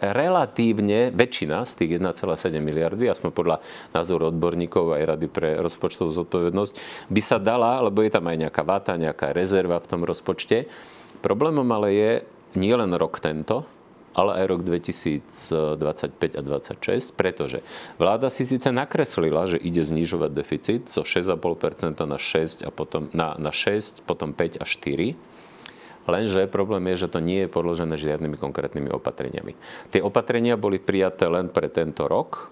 relatívne 0.01 1.13
väčšina 1.13 1.65
z 1.69 1.73
tých 1.73 1.91
1,7 2.01 2.53
miliardy, 2.61 3.09
aspoň 3.09 3.31
podľa 3.33 3.57
názoru 3.93 4.33
odborníkov 4.33 4.97
aj 4.97 5.17
Rady 5.17 5.29
pre 5.29 5.57
rozpočtovú 5.61 6.13
zodpovednosť, 6.13 6.73
by 7.13 7.23
sa 7.25 7.37
dala, 7.41 7.81
lebo 7.85 8.01
je 8.01 8.13
tam 8.13 8.29
aj 8.29 8.37
nejaká 8.49 8.63
váta, 8.65 8.97
nejaká 8.97 9.37
rezerva 9.37 9.81
v 9.81 9.89
tom 9.89 10.05
rozpočte. 10.05 10.69
Problémom 11.21 11.67
ale 11.69 11.89
je, 11.97 12.13
nie 12.57 12.73
len 12.73 12.95
rok 12.97 13.21
tento, 13.21 13.69
ale 14.19 14.43
aj 14.43 14.45
rok 14.51 14.61
2025 14.67 15.79
a 16.35 16.43
2026, 16.43 17.15
pretože 17.15 17.63
vláda 18.03 18.35
si 18.35 18.43
síce 18.43 18.67
nakreslila, 18.75 19.47
že 19.47 19.63
ide 19.63 19.87
znižovať 19.87 20.31
deficit 20.35 20.83
zo 20.91 21.07
6,5% 21.07 22.03
na 22.03 22.19
6 22.19 22.67
a 22.67 22.71
potom 22.75 23.07
na, 23.15 23.39
na 23.39 23.55
6, 23.55 24.03
potom 24.03 24.35
5 24.35 24.59
a 24.59 24.67
4. 24.67 25.15
Lenže 26.09 26.49
problém 26.49 26.89
je, 26.91 27.05
že 27.05 27.13
to 27.13 27.21
nie 27.21 27.45
je 27.45 27.53
podložené 27.53 27.95
žiadnymi 28.01 28.41
konkrétnymi 28.41 28.89
opatreniami. 28.91 29.53
Tie 29.93 30.01
opatrenia 30.01 30.57
boli 30.57 30.81
prijaté 30.81 31.29
len 31.29 31.53
pre 31.53 31.69
tento 31.69 32.09
rok, 32.09 32.49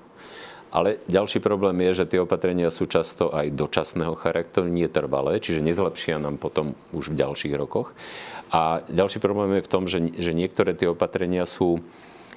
ale 0.76 1.00
ďalší 1.08 1.40
problém 1.40 1.80
je, 1.88 2.04
že 2.04 2.08
tie 2.12 2.20
opatrenia 2.20 2.68
sú 2.68 2.84
často 2.84 3.32
aj 3.32 3.56
dočasného 3.56 4.12
charakteru, 4.12 4.68
nie 4.68 4.84
trvalé, 4.92 5.40
čiže 5.40 5.64
nezlepšia 5.64 6.20
nám 6.20 6.36
potom 6.36 6.76
už 6.92 7.16
v 7.16 7.18
ďalších 7.22 7.54
rokoch. 7.56 7.96
A 8.56 8.80
ďalší 8.88 9.20
problém 9.20 9.60
je 9.60 9.66
v 9.68 9.72
tom, 9.72 9.84
že, 9.84 10.00
že 10.16 10.32
niektoré 10.32 10.72
tie 10.72 10.88
opatrenia 10.88 11.44
sú 11.44 11.84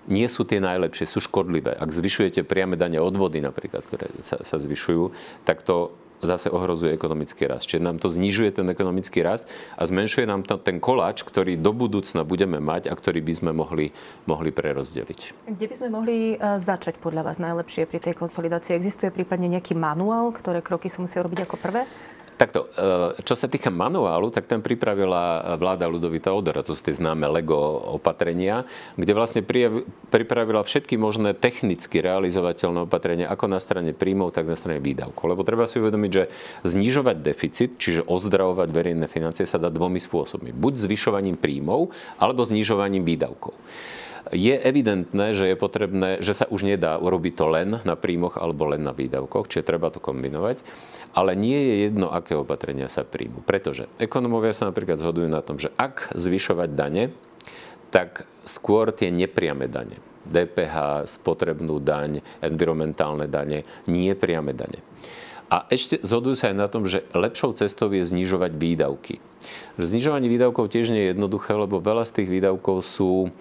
nie 0.10 0.26
sú 0.26 0.42
tie 0.42 0.58
najlepšie, 0.58 1.06
sú 1.06 1.22
škodlivé. 1.22 1.78
Ak 1.78 1.94
zvyšujete 1.94 2.42
priame 2.42 2.76
dane 2.76 2.98
odvody 2.98 3.40
napríklad, 3.46 3.86
ktoré 3.86 4.10
sa, 4.26 4.42
sa 4.42 4.58
zvyšujú, 4.58 5.14
tak 5.46 5.62
to 5.62 5.94
zase 6.20 6.52
ohrozuje 6.52 6.92
ekonomický 6.92 7.48
rast. 7.48 7.68
Čiže 7.72 7.84
nám 7.84 7.98
to 8.00 8.12
znižuje 8.12 8.52
ten 8.52 8.68
ekonomický 8.68 9.24
rast 9.24 9.48
a 9.80 9.88
zmenšuje 9.88 10.28
nám 10.28 10.44
ten 10.44 10.78
koláč, 10.84 11.24
ktorý 11.24 11.56
do 11.56 11.72
budúcna 11.72 12.28
budeme 12.28 12.60
mať 12.60 12.92
a 12.92 12.94
ktorý 12.96 13.24
by 13.24 13.34
sme 13.34 13.52
mohli, 13.56 13.96
mohli 14.28 14.52
prerozdeliť. 14.52 15.48
Kde 15.48 15.66
by 15.68 15.76
sme 15.76 15.90
mohli 15.96 16.36
e, 16.36 16.60
začať 16.60 17.00
podľa 17.00 17.32
vás 17.32 17.40
najlepšie 17.40 17.88
pri 17.88 18.04
tej 18.04 18.20
konsolidácii? 18.20 18.76
Existuje 18.76 19.16
prípadne 19.16 19.48
nejaký 19.48 19.80
manuál, 19.80 20.36
ktoré 20.36 20.60
kroky 20.60 20.92
sa 20.92 21.00
musia 21.00 21.24
robiť 21.24 21.48
ako 21.48 21.56
prvé? 21.56 21.88
Takto, 22.40 22.72
e, 22.72 23.20
čo 23.28 23.36
sa 23.36 23.52
týka 23.52 23.68
manuálu, 23.68 24.32
tak 24.32 24.48
ten 24.48 24.64
pripravila 24.64 25.60
vláda 25.60 25.92
Ludovita 25.92 26.32
Odora, 26.32 26.64
to 26.64 26.72
sú 26.72 26.80
tie 26.88 26.96
známe 26.96 27.28
LEGO 27.28 28.00
opatrenia, 28.00 28.64
kde 28.96 29.12
vlastne 29.12 29.44
pripravila 30.08 30.64
všetky 30.64 30.96
možné 30.96 31.36
technicky 31.36 32.00
realizovateľné 32.00 32.88
opatrenia, 32.88 33.28
ako 33.28 33.52
na 33.52 33.60
strane 33.60 33.92
príjmov, 33.92 34.32
tak 34.32 34.48
na 34.48 34.56
strane 34.56 34.80
výdavkov. 34.80 35.36
Lebo 35.36 35.44
treba 35.44 35.68
si 35.68 35.84
uvedomiť, 35.84 36.12
že 36.16 36.32
znižovať 36.64 37.18
deficit, 37.20 37.76
čiže 37.76 38.08
ozdravovať 38.08 38.72
verejné 38.72 39.12
financie, 39.12 39.44
sa 39.44 39.60
dá 39.60 39.68
dvomi 39.68 40.00
spôsobmi. 40.00 40.56
Buď 40.56 40.80
zvyšovaním 40.80 41.36
príjmov, 41.36 41.92
alebo 42.24 42.48
znižovaním 42.48 43.04
výdavkov 43.04 43.60
je 44.30 44.56
evidentné, 44.56 45.34
že 45.34 45.50
je 45.50 45.58
potrebné, 45.58 46.22
že 46.22 46.38
sa 46.38 46.46
už 46.50 46.66
nedá 46.66 46.98
urobiť 47.02 47.34
to 47.34 47.46
len 47.50 47.70
na 47.82 47.96
príjmoch 47.98 48.38
alebo 48.38 48.70
len 48.70 48.86
na 48.86 48.94
výdavkoch, 48.94 49.50
čiže 49.50 49.66
treba 49.66 49.90
to 49.90 49.98
kombinovať. 49.98 50.62
Ale 51.18 51.34
nie 51.34 51.58
je 51.58 51.76
jedno, 51.90 52.14
aké 52.14 52.38
opatrenia 52.38 52.86
sa 52.86 53.02
príjmu. 53.02 53.42
Pretože 53.42 53.90
ekonomovia 53.98 54.54
sa 54.54 54.70
napríklad 54.70 55.02
zhodujú 55.02 55.26
na 55.26 55.42
tom, 55.42 55.58
že 55.58 55.74
ak 55.74 56.14
zvyšovať 56.14 56.70
dane, 56.78 57.10
tak 57.90 58.30
skôr 58.46 58.94
tie 58.94 59.10
nepriame 59.10 59.66
dane. 59.66 59.98
DPH, 60.30 61.10
spotrebnú 61.10 61.82
daň, 61.82 62.22
environmentálne 62.46 63.26
dane, 63.26 63.66
nie 63.90 64.14
priame 64.14 64.54
dane. 64.54 64.86
A 65.50 65.66
ešte 65.74 65.98
zhodujú 66.06 66.38
sa 66.38 66.54
aj 66.54 66.58
na 66.62 66.70
tom, 66.70 66.86
že 66.86 67.02
lepšou 67.10 67.58
cestou 67.58 67.90
je 67.90 68.06
znižovať 68.06 68.54
výdavky. 68.54 69.18
Znižovanie 69.82 70.30
výdavkov 70.30 70.70
tiež 70.70 70.94
nie 70.94 71.10
je 71.10 71.18
jednoduché, 71.18 71.58
lebo 71.58 71.82
veľa 71.82 72.06
z 72.06 72.22
tých 72.22 72.30
výdavkov 72.30 72.86
sú 72.86 73.34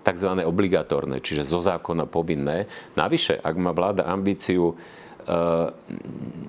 tzv. 0.00 0.30
obligatórne, 0.42 1.20
čiže 1.20 1.44
zo 1.44 1.60
zákona 1.60 2.08
povinné. 2.08 2.66
Navyše, 2.96 3.40
ak 3.40 3.54
má 3.60 3.70
vláda 3.76 4.08
ambíciu 4.08 4.76
Eh, 5.20 5.68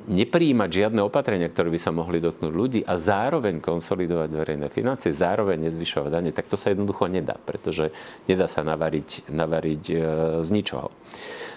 nepríjmať 0.10 0.70
žiadne 0.72 1.04
opatrenia, 1.04 1.52
ktoré 1.52 1.70
by 1.70 1.80
sa 1.80 1.92
mohli 1.92 2.24
dotknúť 2.24 2.54
ľudí 2.56 2.82
a 2.88 2.98
zároveň 2.98 3.60
konsolidovať 3.60 4.30
verejné 4.32 4.68
financie, 4.72 5.14
zároveň 5.14 5.70
nezvyšovať 5.70 6.10
dane, 6.10 6.32
tak 6.32 6.48
to 6.48 6.56
sa 6.56 6.72
jednoducho 6.74 7.06
nedá, 7.12 7.36
pretože 7.36 7.92
nedá 8.26 8.48
sa 8.48 8.64
navariť, 8.64 9.28
navariť 9.28 9.84
eh, 9.92 10.00
z 10.42 10.50
ničoho. 10.50 10.88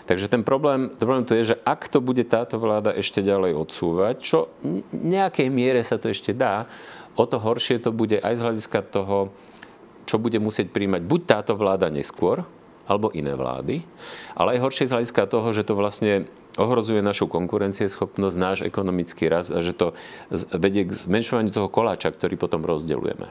Takže 0.05 0.29
ten 0.29 0.45
problém, 0.45 0.93
problém 0.93 1.25
to 1.25 1.33
je, 1.39 1.55
že 1.55 1.61
ak 1.65 1.89
to 1.89 2.05
bude 2.05 2.21
táto 2.29 2.61
vláda 2.61 2.93
ešte 2.93 3.25
ďalej 3.25 3.57
odsúvať, 3.57 4.15
čo 4.21 4.53
v 4.61 4.85
nejakej 4.93 5.49
miere 5.49 5.81
sa 5.81 5.97
to 5.97 6.13
ešte 6.13 6.37
dá, 6.37 6.69
o 7.15 7.25
to 7.25 7.41
horšie 7.41 7.79
to 7.79 7.95
bude 7.95 8.21
aj 8.21 8.35
z 8.37 8.43
hľadiska 8.43 8.85
toho, 8.91 9.33
čo 10.05 10.21
bude 10.21 10.39
musieť 10.41 10.71
príjmať 10.71 11.03
buď 11.05 11.21
táto 11.25 11.53
vláda 11.59 11.91
neskôr, 11.91 12.45
alebo 12.85 13.09
iné 13.17 13.33
vlády, 13.33 13.81
ale 14.37 14.57
aj 14.57 14.63
horšie 14.69 14.89
z 14.89 14.93
hľadiska 14.93 15.25
toho, 15.25 15.49
že 15.57 15.65
to 15.65 15.73
vlastne 15.73 16.29
ohrozuje 16.55 17.03
našu 17.03 17.27
konkurencieschopnosť, 17.27 18.37
náš 18.39 18.59
ekonomický 18.63 19.27
rast 19.27 19.51
a 19.51 19.59
že 19.65 19.75
to 19.75 19.97
vedie 20.55 20.87
k 20.87 20.93
zmenšovaniu 20.95 21.51
toho 21.51 21.67
koláča, 21.67 22.15
ktorý 22.15 22.39
potom 22.39 22.63
rozdeľujeme. 22.63 23.27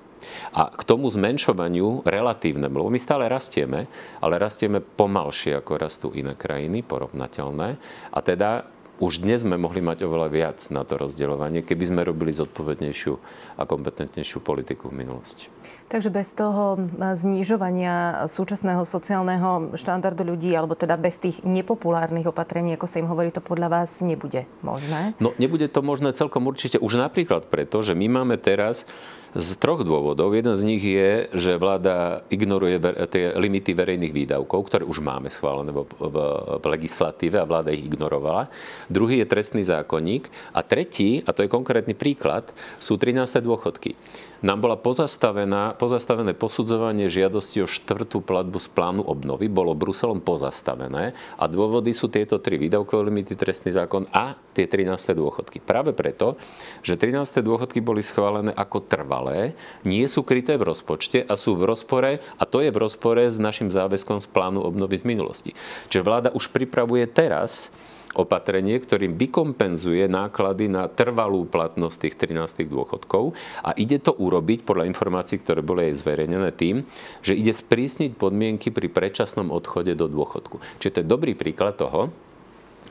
A 0.58 0.62
k 0.74 0.82
tomu 0.84 1.08
zmenšovaniu 1.08 2.03
relatívnemu, 2.03 2.75
lebo 2.75 2.92
my 2.92 3.00
stále 3.00 3.32
rastieme, 3.32 3.88
ale 4.20 4.42
rastieme 4.42 4.84
pomalšie 4.84 5.56
ako 5.63 5.72
rastú 5.80 6.08
iné 6.12 6.36
krajiny, 6.36 6.84
porovnateľné. 6.84 7.80
A 8.12 8.20
teda 8.20 8.68
už 9.00 9.24
dnes 9.24 9.42
sme 9.42 9.56
mohli 9.56 9.82
mať 9.82 10.03
oveľa 10.06 10.30
viac 10.30 10.60
na 10.70 10.84
to 10.84 11.00
rozdeľovanie, 11.00 11.63
keby 11.63 11.84
sme 11.89 12.01
robili 12.03 12.36
zodpovednejšiu 12.36 13.13
a 13.58 13.63
kompetentnejšiu 13.63 14.39
politiku 14.44 14.92
v 14.92 15.06
minulosti. 15.06 15.48
Takže 15.93 16.09
bez 16.09 16.33
toho 16.33 16.89
znižovania 16.97 18.25
súčasného 18.25 18.81
sociálneho 18.81 19.77
štandardu 19.77 20.25
ľudí, 20.25 20.50
alebo 20.57 20.73
teda 20.73 20.97
bez 20.97 21.21
tých 21.21 21.45
nepopulárnych 21.45 22.25
opatrení, 22.25 22.73
ako 22.73 22.89
sa 22.89 22.97
im 22.97 23.05
hovorí, 23.05 23.29
to 23.29 23.45
podľa 23.45 23.69
vás 23.69 24.01
nebude 24.01 24.50
možné? 24.65 25.13
No, 25.21 25.38
nebude 25.38 25.69
to 25.69 25.85
možné 25.85 26.17
celkom 26.17 26.50
určite. 26.50 26.81
Už 26.81 26.97
napríklad 26.97 27.45
preto, 27.45 27.85
že 27.85 27.93
my 27.93 28.09
máme 28.09 28.41
teraz 28.41 28.89
z 29.38 29.53
troch 29.62 29.85
dôvodov. 29.85 30.33
Jeden 30.33 30.57
z 30.57 30.65
nich 30.65 30.81
je, 30.81 31.29
že 31.29 31.62
vláda 31.62 32.25
ignoruje 32.33 32.81
tie 33.13 33.38
limity 33.38 33.77
verejných 33.77 34.13
výdavkov, 34.17 34.65
ktoré 34.65 34.83
už 34.89 34.97
máme 34.97 35.29
schválené 35.29 35.69
v, 35.69 35.85
v, 35.85 36.15
v 36.57 36.65
legislatíve 36.73 37.38
a 37.38 37.45
vláda 37.45 37.69
ich 37.69 37.85
ignorovala. 37.85 38.50
Druhý 38.89 39.21
je 39.21 39.29
trestný 39.29 39.62
zákonník. 39.62 40.25
A 40.57 40.65
tretí, 40.65 41.21
a 41.21 41.38
to 41.38 41.45
je 41.45 41.53
konkrétny 41.53 41.93
príklad, 41.93 42.50
sú 42.81 42.97
13. 42.97 43.29
dôchodky 43.45 43.93
nám 44.43 44.59
bola 44.59 44.75
pozastavená, 44.75 45.79
pozastavené 45.79 46.35
posudzovanie 46.35 47.07
žiadosti 47.07 47.63
o 47.63 47.67
štvrtú 47.67 48.19
platbu 48.19 48.59
z 48.59 48.67
plánu 48.75 49.01
obnovy, 49.07 49.47
bolo 49.47 49.71
Bruselom 49.71 50.19
pozastavené 50.19 51.15
a 51.39 51.47
dôvody 51.47 51.95
sú 51.95 52.12
tieto 52.12 52.43
tri 52.43 52.59
výdavkové 52.59 53.07
limity, 53.07 53.39
trestný 53.39 53.71
zákon 53.71 54.03
a 54.12 54.35
tie 54.51 54.67
13. 54.67 55.15
dôchodky. 55.15 55.63
Práve 55.63 55.95
preto, 55.95 56.35
že 56.83 57.00
13. 57.00 57.39
dôchodky 57.39 57.79
boli 57.79 58.03
schválené 58.03 58.51
ako 58.51 58.83
trvalé, 58.83 59.55
nie 59.88 60.03
sú 60.12 60.27
kryté 60.27 60.59
v 60.59 60.67
rozpočte 60.67 61.23
a 61.23 61.39
sú 61.39 61.55
v 61.55 61.63
rozpore, 61.63 62.19
a 62.19 62.43
to 62.43 62.59
je 62.59 62.69
v 62.69 62.77
rozpore 62.83 63.23
s 63.23 63.39
našim 63.39 63.71
záväzkom 63.71 64.19
z 64.19 64.27
plánu 64.27 64.59
obnovy 64.59 65.00
z 65.00 65.07
minulosti. 65.07 65.51
Čiže 65.88 66.03
vláda 66.03 66.29
už 66.35 66.51
pripravuje 66.51 67.07
teraz 67.07 67.71
opatrenie, 68.13 68.77
ktorým 68.77 69.17
vykompenzuje 69.17 70.05
náklady 70.10 70.70
na 70.70 70.86
trvalú 70.89 71.46
platnosť 71.50 71.98
tých 72.10 72.15
13 72.29 72.70
dôchodkov 72.70 73.34
a 73.65 73.74
ide 73.77 73.98
to 74.01 74.13
urobiť 74.13 74.65
podľa 74.65 74.89
informácií, 74.89 75.41
ktoré 75.41 75.65
boli 75.65 75.89
aj 75.89 76.00
zverejnené 76.01 76.50
tým, 76.53 76.86
že 77.25 77.34
ide 77.38 77.51
sprísniť 77.51 78.15
podmienky 78.17 78.70
pri 78.70 78.89
predčasnom 78.89 79.50
odchode 79.50 79.98
do 79.98 80.05
dôchodku. 80.05 80.62
Čiže 80.82 80.93
to 80.93 81.01
je 81.01 81.12
dobrý 81.12 81.34
príklad 81.34 81.77
toho, 81.77 82.13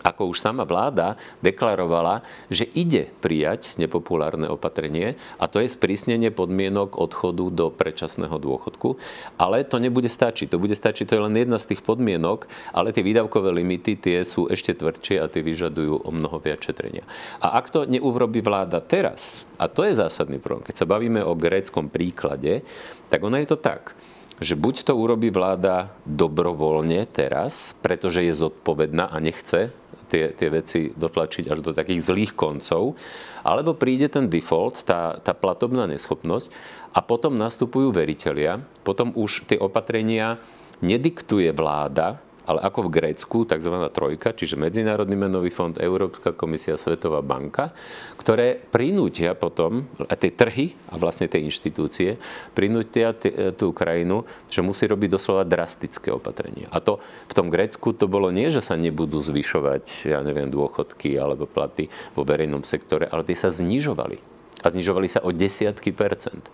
ako 0.00 0.32
už 0.32 0.40
sama 0.40 0.64
vláda 0.64 1.20
deklarovala, 1.44 2.24
že 2.48 2.64
ide 2.72 3.12
prijať 3.20 3.76
nepopulárne 3.76 4.48
opatrenie 4.48 5.20
a 5.36 5.44
to 5.46 5.60
je 5.60 5.68
sprísnenie 5.68 6.32
podmienok 6.32 6.96
odchodu 6.96 7.44
do 7.52 7.66
predčasného 7.68 8.34
dôchodku. 8.40 8.96
Ale 9.36 9.62
to 9.68 9.76
nebude 9.76 10.08
stačiť. 10.08 10.48
To 10.48 10.58
bude 10.58 10.74
stačiť, 10.74 11.04
to 11.04 11.16
je 11.20 11.24
len 11.28 11.36
jedna 11.36 11.60
z 11.60 11.74
tých 11.74 11.84
podmienok, 11.84 12.48
ale 12.72 12.90
tie 12.90 13.04
výdavkové 13.04 13.52
limity 13.52 14.00
tie 14.00 14.24
sú 14.24 14.48
ešte 14.48 14.74
tvrdšie 14.74 15.20
a 15.22 15.30
tie 15.30 15.44
vyžadujú 15.44 16.02
o 16.02 16.10
mnoho 16.10 16.40
viac 16.42 16.64
šetrenia. 16.64 17.04
A 17.38 17.60
ak 17.60 17.68
to 17.70 17.84
neurobí 17.84 18.40
vláda 18.40 18.80
teraz, 18.82 19.46
a 19.60 19.70
to 19.70 19.86
je 19.86 19.94
zásadný 19.94 20.42
problém, 20.42 20.66
keď 20.66 20.82
sa 20.82 20.90
bavíme 20.90 21.22
o 21.22 21.38
gréckom 21.38 21.86
príklade, 21.86 22.66
tak 23.12 23.20
ono 23.22 23.38
je 23.38 23.46
to 23.46 23.58
tak, 23.60 23.94
že 24.40 24.56
buď 24.56 24.88
to 24.88 24.96
urobí 24.96 25.28
vláda 25.28 25.92
dobrovoľne 26.08 27.04
teraz, 27.10 27.76
pretože 27.84 28.24
je 28.24 28.32
zodpovedná 28.32 29.12
a 29.12 29.16
nechce 29.20 29.74
tie, 30.12 30.28
tie 30.36 30.48
veci 30.52 30.80
dotlačiť 30.92 31.48
až 31.48 31.64
do 31.64 31.72
takých 31.72 32.04
zlých 32.04 32.32
koncov, 32.36 33.00
alebo 33.40 33.72
príde 33.72 34.12
ten 34.12 34.28
default, 34.28 34.84
tá, 34.84 35.16
tá 35.16 35.32
platobná 35.32 35.88
neschopnosť 35.88 36.52
a 36.92 37.00
potom 37.00 37.40
nastupujú 37.40 37.96
veriteľia, 37.96 38.60
potom 38.84 39.16
už 39.16 39.48
tie 39.48 39.56
opatrenia 39.56 40.36
nediktuje 40.84 41.48
vláda, 41.56 42.20
ale 42.42 42.58
ako 42.62 42.90
v 42.90 42.94
Grécku, 42.98 43.46
tzv. 43.46 43.74
trojka, 43.94 44.34
čiže 44.34 44.58
Medzinárodný 44.58 45.14
menový 45.14 45.54
fond, 45.54 45.74
Európska 45.78 46.34
komisia, 46.34 46.74
Svetová 46.74 47.22
banka, 47.22 47.70
ktoré 48.18 48.58
prinútia 48.58 49.38
potom, 49.38 49.86
a 50.10 50.14
tie 50.18 50.34
trhy 50.34 50.74
a 50.90 50.98
vlastne 50.98 51.30
tie 51.30 51.38
inštitúcie, 51.42 52.18
prinútia 52.52 53.14
t- 53.14 53.54
tú 53.54 53.70
krajinu, 53.70 54.26
že 54.50 54.66
musí 54.66 54.90
robiť 54.90 55.08
doslova 55.14 55.46
drastické 55.46 56.10
opatrenia. 56.10 56.66
A 56.74 56.82
to 56.82 56.98
v 57.30 57.36
tom 57.36 57.46
Grécku 57.46 57.94
to 57.94 58.10
bolo 58.10 58.34
nie, 58.34 58.50
že 58.50 58.60
sa 58.60 58.74
nebudú 58.74 59.22
zvyšovať, 59.22 60.10
ja 60.10 60.18
neviem, 60.26 60.50
dôchodky 60.50 61.14
alebo 61.14 61.46
platy 61.46 61.86
vo 62.18 62.26
verejnom 62.26 62.66
sektore, 62.66 63.06
ale 63.06 63.22
tie 63.22 63.38
sa 63.38 63.54
znižovali. 63.54 64.18
A 64.62 64.70
znižovali 64.70 65.10
sa 65.10 65.22
o 65.26 65.34
desiatky 65.34 65.90
percent. 65.90 66.46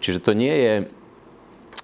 Čiže 0.00 0.24
to 0.24 0.32
nie 0.32 0.52
je 0.52 0.74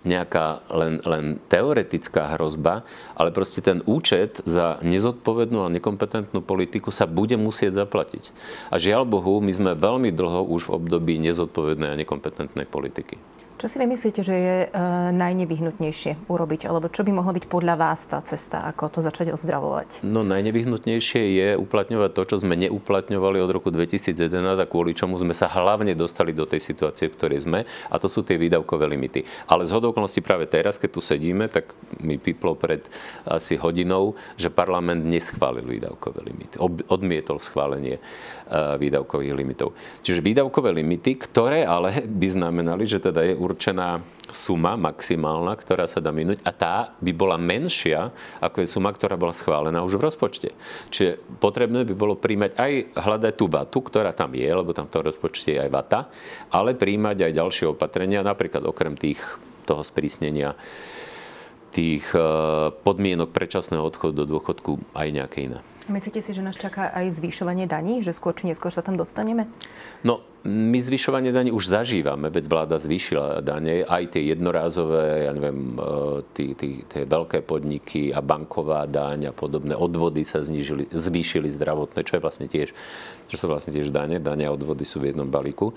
nejaká 0.07 0.62
len, 0.71 1.02
len 1.02 1.43
teoretická 1.50 2.38
hrozba, 2.38 2.87
ale 3.19 3.35
proste 3.35 3.59
ten 3.59 3.83
účet 3.85 4.38
za 4.47 4.78
nezodpovednú 4.87 5.66
a 5.66 5.75
nekompetentnú 5.75 6.47
politiku 6.47 6.95
sa 6.95 7.11
bude 7.11 7.35
musieť 7.35 7.83
zaplatiť. 7.83 8.31
A 8.71 8.78
žiaľ 8.78 9.02
Bohu, 9.02 9.43
my 9.43 9.50
sme 9.50 9.75
veľmi 9.75 10.14
dlho 10.14 10.47
už 10.47 10.71
v 10.71 10.75
období 10.78 11.19
nezodpovednej 11.19 11.90
a 11.90 11.99
nekompetentnej 11.99 12.71
politiky. 12.71 13.19
Čo 13.56 13.72
si 13.72 13.80
vymyslíte, 13.80 14.20
že 14.20 14.36
je 14.36 14.56
e, 14.68 14.78
najnevyhnutnejšie 15.16 16.28
urobiť? 16.28 16.68
Alebo 16.68 16.92
čo 16.92 17.08
by 17.08 17.12
mohla 17.16 17.32
byť 17.32 17.48
podľa 17.48 17.80
vás 17.80 18.04
tá 18.04 18.20
cesta, 18.20 18.68
ako 18.68 18.92
to 18.92 19.00
začať 19.00 19.32
ozdravovať? 19.32 20.04
No 20.04 20.20
najnevyhnutnejšie 20.28 21.22
je 21.40 21.48
uplatňovať 21.56 22.10
to, 22.12 22.22
čo 22.28 22.36
sme 22.44 22.52
neuplatňovali 22.52 23.40
od 23.40 23.48
roku 23.48 23.72
2011 23.72 24.60
a 24.60 24.68
kvôli 24.68 24.92
čomu 24.92 25.16
sme 25.16 25.32
sa 25.32 25.48
hlavne 25.48 25.96
dostali 25.96 26.36
do 26.36 26.44
tej 26.44 26.60
situácie, 26.60 27.08
v 27.08 27.16
ktorej 27.16 27.48
sme. 27.48 27.64
A 27.88 27.96
to 27.96 28.12
sú 28.12 28.20
tie 28.28 28.36
výdavkové 28.36 28.92
limity. 28.92 29.25
Ale 29.48 29.64
z 29.64 29.72
hodovknosti 29.72 30.20
práve 30.20 30.44
teraz, 30.44 30.76
keď 30.76 30.90
tu 30.92 31.00
sedíme, 31.00 31.48
tak 31.48 31.72
mi 32.04 32.20
piplo 32.20 32.60
pred 32.60 32.84
asi 33.25 33.56
hodinou, 33.56 34.20
že 34.36 34.52
parlament 34.52 35.00
neschválil 35.00 35.64
výdavkové 35.64 36.28
limity. 36.28 36.60
Odmietol 36.92 37.40
schválenie 37.40 37.96
e, 37.96 38.00
výdavkových 38.76 39.32
limitov. 39.32 39.72
Čiže 40.04 40.20
výdavkové 40.20 40.76
limity, 40.76 41.16
ktoré 41.25 41.64
ale 41.64 42.04
by 42.20 42.28
znamenali, 42.28 42.84
že 42.84 43.00
teda 43.00 43.25
je 43.25 43.46
určená 43.47 44.03
suma 44.35 44.75
maximálna, 44.75 45.55
ktorá 45.55 45.87
sa 45.87 46.03
dá 46.03 46.11
minúť 46.11 46.43
a 46.43 46.50
tá 46.50 46.76
by 46.99 47.12
bola 47.15 47.38
menšia, 47.38 48.11
ako 48.43 48.67
je 48.67 48.69
suma, 48.69 48.91
ktorá 48.91 49.15
bola 49.15 49.31
schválená 49.31 49.87
už 49.87 50.03
v 50.03 50.11
rozpočte. 50.11 50.50
Čiže 50.91 51.23
potrebné 51.38 51.87
by 51.87 51.95
bolo 51.95 52.19
príjmať 52.19 52.59
aj 52.59 52.73
hľadať 52.99 53.35
tú 53.38 53.47
vatu, 53.47 53.79
ktorá 53.87 54.11
tam 54.11 54.35
je, 54.35 54.50
lebo 54.50 54.75
tam 54.75 54.91
v 54.91 54.93
tom 54.99 55.07
rozpočte 55.07 55.55
je 55.55 55.62
aj 55.62 55.71
vata, 55.71 56.11
ale 56.50 56.75
príjmať 56.75 57.31
aj 57.31 57.33
ďalšie 57.38 57.67
opatrenia, 57.71 58.26
napríklad 58.26 58.67
okrem 58.67 58.99
tých, 58.99 59.23
toho 59.62 59.87
sprísnenia 59.87 60.59
tých 61.71 62.09
eh, 62.17 62.25
podmienok 62.73 63.37
predčasného 63.37 63.85
odchodu 63.85 64.25
do 64.25 64.25
dôchodku 64.25 64.97
aj 64.97 65.09
nejaké 65.12 65.38
iné. 65.53 65.61
Myslíte 65.87 66.19
si, 66.19 66.35
že 66.35 66.43
nás 66.43 66.59
čaká 66.59 66.90
aj 66.90 67.14
zvyšovanie 67.23 67.71
daní? 67.71 68.02
Že 68.02 68.11
skôr 68.11 68.35
či 68.35 68.50
neskôr 68.50 68.75
sa 68.75 68.83
tam 68.83 68.99
dostaneme? 68.99 69.47
No, 70.02 70.19
my 70.43 70.78
zvyšovanie 70.83 71.31
daní 71.31 71.55
už 71.55 71.71
zažívame, 71.71 72.26
veď 72.26 72.50
vláda 72.50 72.76
zvýšila 72.83 73.38
dane, 73.38 73.87
aj 73.87 74.19
tie 74.19 74.35
jednorázové, 74.35 75.26
ja 75.26 75.33
neviem, 75.35 75.78
e, 75.78 76.26
tí, 76.35 76.47
tí, 76.59 76.83
tie 76.90 77.07
veľké 77.07 77.47
podniky 77.47 78.11
a 78.11 78.19
banková 78.19 78.90
daň 78.90 79.31
a 79.31 79.33
podobné 79.35 79.78
odvody 79.78 80.26
sa 80.26 80.43
znížili, 80.43 80.90
zvýšili 80.90 81.47
zdravotné, 81.55 82.02
čo 82.02 82.19
je 82.19 82.23
vlastne 82.23 82.47
tiež, 82.50 82.75
čo 83.31 83.37
sú 83.38 83.47
vlastne 83.47 83.71
tiež 83.71 83.95
dane, 83.95 84.19
dane 84.19 84.43
a 84.43 84.55
odvody 84.55 84.83
sú 84.83 85.02
v 85.02 85.14
jednom 85.14 85.31
balíku. 85.31 85.71
E, 85.71 85.75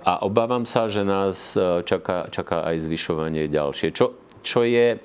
a 0.00 0.20
obávam 0.20 0.68
sa, 0.68 0.92
že 0.92 1.00
nás 1.00 1.56
e, 1.56 1.80
čaká, 1.80 2.28
čaká 2.28 2.60
aj 2.68 2.84
zvyšovanie 2.84 3.48
ďalšie. 3.48 3.88
Čo, 3.96 4.20
čo 4.44 4.68
je 4.68 5.00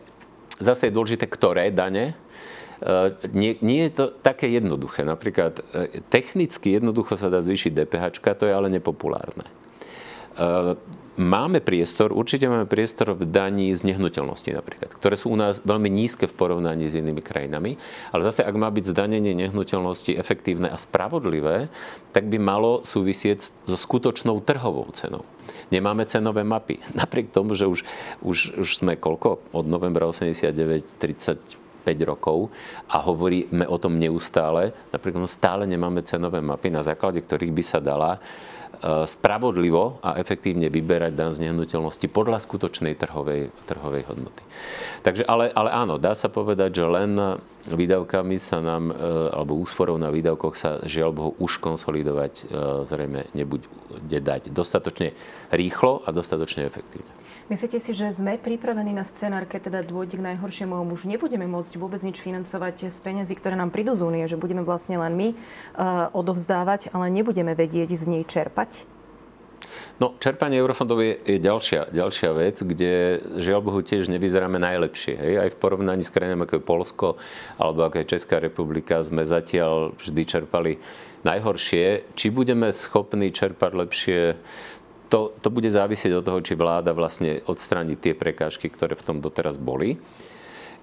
zase 0.60 0.92
dôležité, 0.92 1.28
ktoré 1.32 1.72
dane, 1.72 2.16
nie, 3.30 3.62
nie 3.62 3.86
je 3.88 3.92
to 3.94 4.06
také 4.10 4.50
jednoduché. 4.50 5.06
Napríklad 5.06 5.62
e, 5.62 6.02
technicky 6.10 6.82
jednoducho 6.82 7.14
sa 7.14 7.30
dá 7.30 7.46
zvýšiť 7.46 7.78
DPH, 7.78 8.18
to 8.18 8.50
je 8.50 8.54
ale 8.58 8.74
nepopulárne. 8.74 9.46
E, 9.46 9.52
máme 11.22 11.62
priestor, 11.62 12.10
určite 12.10 12.50
máme 12.50 12.66
priestor 12.66 13.14
v 13.14 13.30
daní 13.30 13.70
z 13.78 13.86
nehnuteľnosti 13.86 14.50
napríklad, 14.50 14.98
ktoré 14.98 15.14
sú 15.14 15.30
u 15.30 15.38
nás 15.38 15.62
veľmi 15.62 15.94
nízke 15.94 16.26
v 16.26 16.34
porovnaní 16.34 16.90
s 16.90 16.98
inými 16.98 17.22
krajinami, 17.22 17.78
ale 18.10 18.26
zase 18.26 18.42
ak 18.42 18.56
má 18.58 18.74
byť 18.74 18.90
zdanenie 18.90 19.38
nehnuteľnosti 19.38 20.18
efektívne 20.18 20.74
a 20.74 20.78
spravodlivé, 20.82 21.70
tak 22.18 22.34
by 22.34 22.42
malo 22.42 22.82
súvisieť 22.82 23.46
so 23.70 23.78
skutočnou 23.78 24.42
trhovou 24.42 24.90
cenou. 24.98 25.22
Nemáme 25.70 26.10
cenové 26.10 26.42
mapy. 26.42 26.82
Napriek 26.98 27.30
tomu, 27.30 27.54
že 27.54 27.70
už, 27.70 27.86
už, 28.26 28.58
už 28.58 28.70
sme 28.74 28.98
koľko? 28.98 29.38
Od 29.54 29.70
novembra 29.70 30.10
89, 30.10 30.98
30, 30.98 31.61
5 31.82 32.10
rokov 32.10 32.54
a 32.88 33.02
hovoríme 33.02 33.66
o 33.66 33.78
tom 33.82 33.98
neustále. 33.98 34.72
Napríklad 34.94 35.26
stále 35.26 35.66
nemáme 35.66 36.06
cenové 36.06 36.40
mapy, 36.40 36.70
na 36.70 36.86
základe 36.86 37.20
ktorých 37.22 37.54
by 37.54 37.64
sa 37.66 37.80
dala 37.82 38.18
e, 38.18 38.20
spravodlivo 39.10 40.00
a 40.06 40.22
efektívne 40.22 40.70
vyberať 40.70 41.14
dan 41.18 41.34
z 41.34 41.50
nehnuteľnosti 41.50 42.08
podľa 42.14 42.40
skutočnej 42.42 42.94
trhovej, 42.96 43.50
trhovej 43.66 44.06
hodnoty. 44.06 44.44
Takže, 45.02 45.26
ale, 45.26 45.50
ale 45.50 45.70
áno, 45.74 45.98
dá 45.98 46.14
sa 46.14 46.30
povedať, 46.30 46.78
že 46.78 46.86
len 46.86 47.18
výdavkami 47.70 48.38
sa 48.42 48.58
nám, 48.62 48.90
e, 48.90 48.96
alebo 49.30 49.58
úsporou 49.58 49.98
na 50.02 50.10
výdavkoch 50.10 50.56
sa 50.58 50.82
žiaľ 50.82 51.10
Bohu 51.14 51.32
už 51.38 51.62
konsolidovať 51.62 52.34
e, 52.38 52.44
zrejme 52.90 53.30
nebude 53.38 53.70
dať 54.02 54.50
dostatočne 54.50 55.14
rýchlo 55.54 56.02
a 56.06 56.10
dostatočne 56.10 56.66
efektívne. 56.66 57.21
Myslíte 57.51 57.84
si, 57.84 57.91
že 57.91 58.15
sme 58.15 58.39
pripravení 58.39 58.96
na 58.96 59.03
scenár, 59.03 59.43
keď 59.43 59.67
teda 59.67 59.79
dôjde 59.84 60.15
k 60.15 60.24
najhoršiemu 60.24 60.72
a 60.72 60.88
už 60.88 61.03
nebudeme 61.03 61.43
môcť 61.51 61.75
vôbec 61.75 62.00
nič 62.00 62.24
financovať 62.24 62.88
z 62.88 63.00
peniazy, 63.03 63.36
ktoré 63.36 63.60
nám 63.60 63.75
prídu 63.75 63.91
z 63.91 64.08
únie, 64.08 64.24
že 64.24 64.39
budeme 64.39 64.63
vlastne 64.63 64.96
len 64.96 65.12
my 65.20 65.29
uh, 65.36 66.08
odovzdávať, 66.15 66.96
ale 66.96 67.12
nebudeme 67.12 67.51
vedieť 67.51 67.91
z 67.91 68.08
nej 68.08 68.24
čerpať? 68.24 68.88
No, 70.00 70.15
čerpanie 70.24 70.63
eurofondov 70.63 71.03
je, 71.03 71.20
je 71.27 71.38
ďalšia, 71.43 71.91
ďalšia 71.91 72.31
vec, 72.31 72.55
kde 72.63 73.20
žiaľ 73.43 73.67
Bohu 73.67 73.84
tiež 73.84 74.08
nevyzeráme 74.08 74.55
najlepšie. 74.55 75.20
Hej? 75.20 75.34
Aj 75.43 75.50
v 75.51 75.60
porovnaní 75.60 76.08
s 76.08 76.10
krajinami 76.15 76.48
ako 76.48 76.55
je 76.55 76.63
Polsko 76.63 77.08
alebo 77.60 77.84
ako 77.84 78.00
je 78.00 78.12
Česká 78.15 78.39
republika 78.39 79.04
sme 79.04 79.28
zatiaľ 79.28 79.91
vždy 79.99 80.23
čerpali 80.23 80.80
najhoršie. 81.28 82.15
Či 82.15 82.28
budeme 82.34 82.71
schopní 82.73 83.30
čerpať 83.30 83.71
lepšie, 83.76 84.21
to, 85.12 85.36
to 85.43 85.52
bude 85.52 85.67
závisieť 85.67 86.24
od 86.24 86.24
toho, 86.24 86.39
či 86.39 86.56
vláda 86.56 86.95
vlastne 86.95 87.43
odstráni 87.43 88.00
tie 88.00 88.15
prekážky, 88.15 88.71
ktoré 88.71 88.95
v 88.95 89.04
tom 89.04 89.17
doteraz 89.19 89.60
boli. 89.60 90.00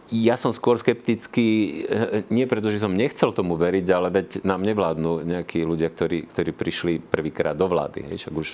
Ja 0.09 0.41
som 0.41 0.57
skôr 0.57 0.81
skeptický, 0.81 1.49
eh, 1.85 2.25
nie 2.33 2.49
preto, 2.49 2.73
že 2.73 2.81
som 2.81 2.97
nechcel 2.97 3.29
tomu 3.33 3.61
veriť, 3.61 3.87
ale 3.93 4.09
veď 4.09 4.29
nám 4.41 4.65
nevládnu 4.65 5.25
nejakí 5.25 5.65
ľudia, 5.65 5.93
ktorí, 5.93 6.29
ktorí 6.33 6.51
prišli 6.57 6.93
prvýkrát 7.01 7.53
do 7.53 7.69
vlády. 7.69 8.09
Hej, 8.09 8.25
však 8.25 8.35
už 8.37 8.49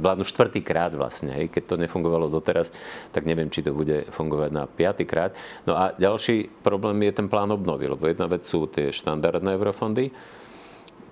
vládnu 0.00 0.24
štvrtýkrát 0.24 0.96
vlastne. 0.96 1.36
Hej, 1.36 1.52
keď 1.52 1.62
to 1.64 1.76
nefungovalo 1.80 2.32
doteraz, 2.32 2.72
tak 3.12 3.28
neviem, 3.28 3.52
či 3.52 3.60
to 3.60 3.76
bude 3.76 4.08
fungovať 4.08 4.50
na 4.52 4.64
piatýkrát. 4.64 5.36
No 5.68 5.76
a 5.76 5.92
ďalší 5.96 6.48
problém 6.64 7.08
je 7.08 7.12
ten 7.12 7.28
plán 7.28 7.52
obnovy, 7.52 7.88
lebo 7.88 8.08
jedna 8.08 8.24
vec 8.24 8.48
sú 8.48 8.64
tie 8.64 8.88
štandardné 8.88 9.52
eurofondy, 9.60 10.12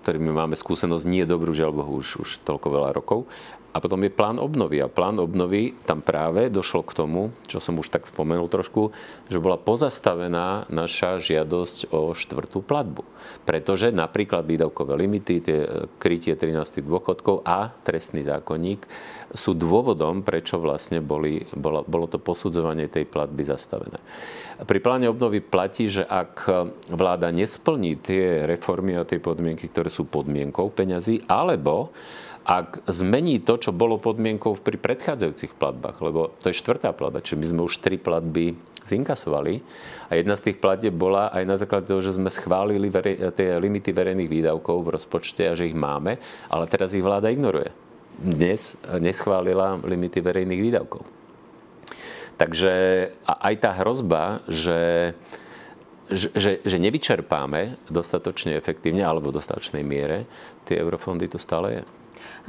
ktorými 0.01 0.31
máme 0.31 0.55
skúsenosť 0.55 1.05
nie 1.05 1.27
dobrú, 1.27 1.51
žiaľ 1.51 1.75
Bohu, 1.75 1.99
už, 1.99 2.23
už 2.23 2.29
toľko 2.47 2.67
veľa 2.71 2.89
rokov. 2.95 3.27
A 3.69 3.77
potom 3.77 4.01
je 4.01 4.09
plán 4.09 4.41
obnovy. 4.41 4.81
A 4.81 4.89
plán 4.89 5.21
obnovy 5.21 5.77
tam 5.85 6.01
práve 6.01 6.49
došlo 6.49 6.81
k 6.81 6.97
tomu, 6.97 7.29
čo 7.45 7.61
som 7.61 7.77
už 7.77 7.93
tak 7.93 8.09
spomenul 8.09 8.49
trošku, 8.49 8.89
že 9.29 9.37
bola 9.37 9.61
pozastavená 9.61 10.65
naša 10.73 11.21
žiadosť 11.21 11.93
o 11.93 12.17
štvrtú 12.17 12.65
platbu. 12.65 13.05
Pretože 13.45 13.93
napríklad 13.93 14.49
výdavkové 14.49 14.97
limity, 14.97 15.35
tie 15.45 15.59
krytie 16.01 16.33
13 16.33 16.81
dôchodkov 16.81 17.45
a 17.45 17.69
trestný 17.85 18.25
zákonník 18.25 18.89
sú 19.33 19.53
dôvodom, 19.53 20.25
prečo 20.25 20.57
vlastne 20.57 21.01
boli, 21.01 21.45
bolo, 21.53 21.85
bolo 21.85 22.05
to 22.09 22.17
posudzovanie 22.17 22.89
tej 22.89 23.05
platby 23.05 23.45
zastavené. 23.45 24.01
Pri 24.59 24.79
pláne 24.83 25.07
obnovy 25.07 25.39
platí, 25.39 25.87
že 25.87 26.03
ak 26.03 26.49
vláda 26.91 27.31
nesplní 27.31 27.95
tie 28.01 28.43
reformy 28.43 28.97
a 28.99 29.07
tie 29.07 29.21
podmienky, 29.21 29.71
ktoré 29.71 29.87
sú 29.87 30.09
podmienkou 30.09 30.67
peňazí, 30.73 31.23
alebo 31.29 31.95
ak 32.49 32.81
zmení 32.89 33.45
to, 33.45 33.61
čo 33.61 33.69
bolo 33.69 34.01
podmienkou 34.01 34.57
pri 34.57 34.81
predchádzajúcich 34.81 35.53
platbách, 35.53 36.01
lebo 36.01 36.33
to 36.41 36.49
je 36.49 36.57
štvrtá 36.57 36.97
platba, 36.97 37.21
čiže 37.21 37.37
my 37.37 37.45
sme 37.45 37.61
už 37.69 37.77
tri 37.77 38.01
platby 38.01 38.57
zinkasovali 38.89 39.61
a 40.09 40.17
jedna 40.17 40.33
z 40.33 40.49
tých 40.49 40.57
platieb 40.57 40.97
bola 40.97 41.29
aj 41.29 41.43
na 41.45 41.55
základe 41.61 41.85
toho, 41.85 42.01
že 42.01 42.17
sme 42.17 42.33
schválili 42.33 42.89
verej, 42.89 43.37
tie 43.37 43.53
limity 43.61 43.93
verejných 43.93 44.31
výdavkov 44.33 44.81
v 44.81 44.93
rozpočte 44.97 45.45
a 45.45 45.53
že 45.53 45.69
ich 45.69 45.77
máme, 45.77 46.17
ale 46.49 46.65
teraz 46.65 46.97
ich 46.97 47.05
vláda 47.05 47.29
ignoruje. 47.29 47.88
Dnes 48.17 48.75
neschválila 48.97 49.79
limity 49.85 50.19
verejných 50.19 50.63
výdavkov. 50.63 51.05
Takže 52.39 52.73
aj 53.27 53.53
tá 53.59 53.71
hrozba, 53.77 54.41
že 54.47 55.13
že, 56.09 56.65
že 56.65 56.77
nevyčerpáme 56.81 57.77
dostatočne 57.85 58.57
efektívne 58.57 59.05
alebo 59.05 59.29
v 59.29 59.37
dostatočnej 59.37 59.85
miere, 59.85 60.25
tie 60.65 60.81
eurofondy 60.81 61.29
tu 61.29 61.37
stále 61.37 61.67
je. 61.69 61.83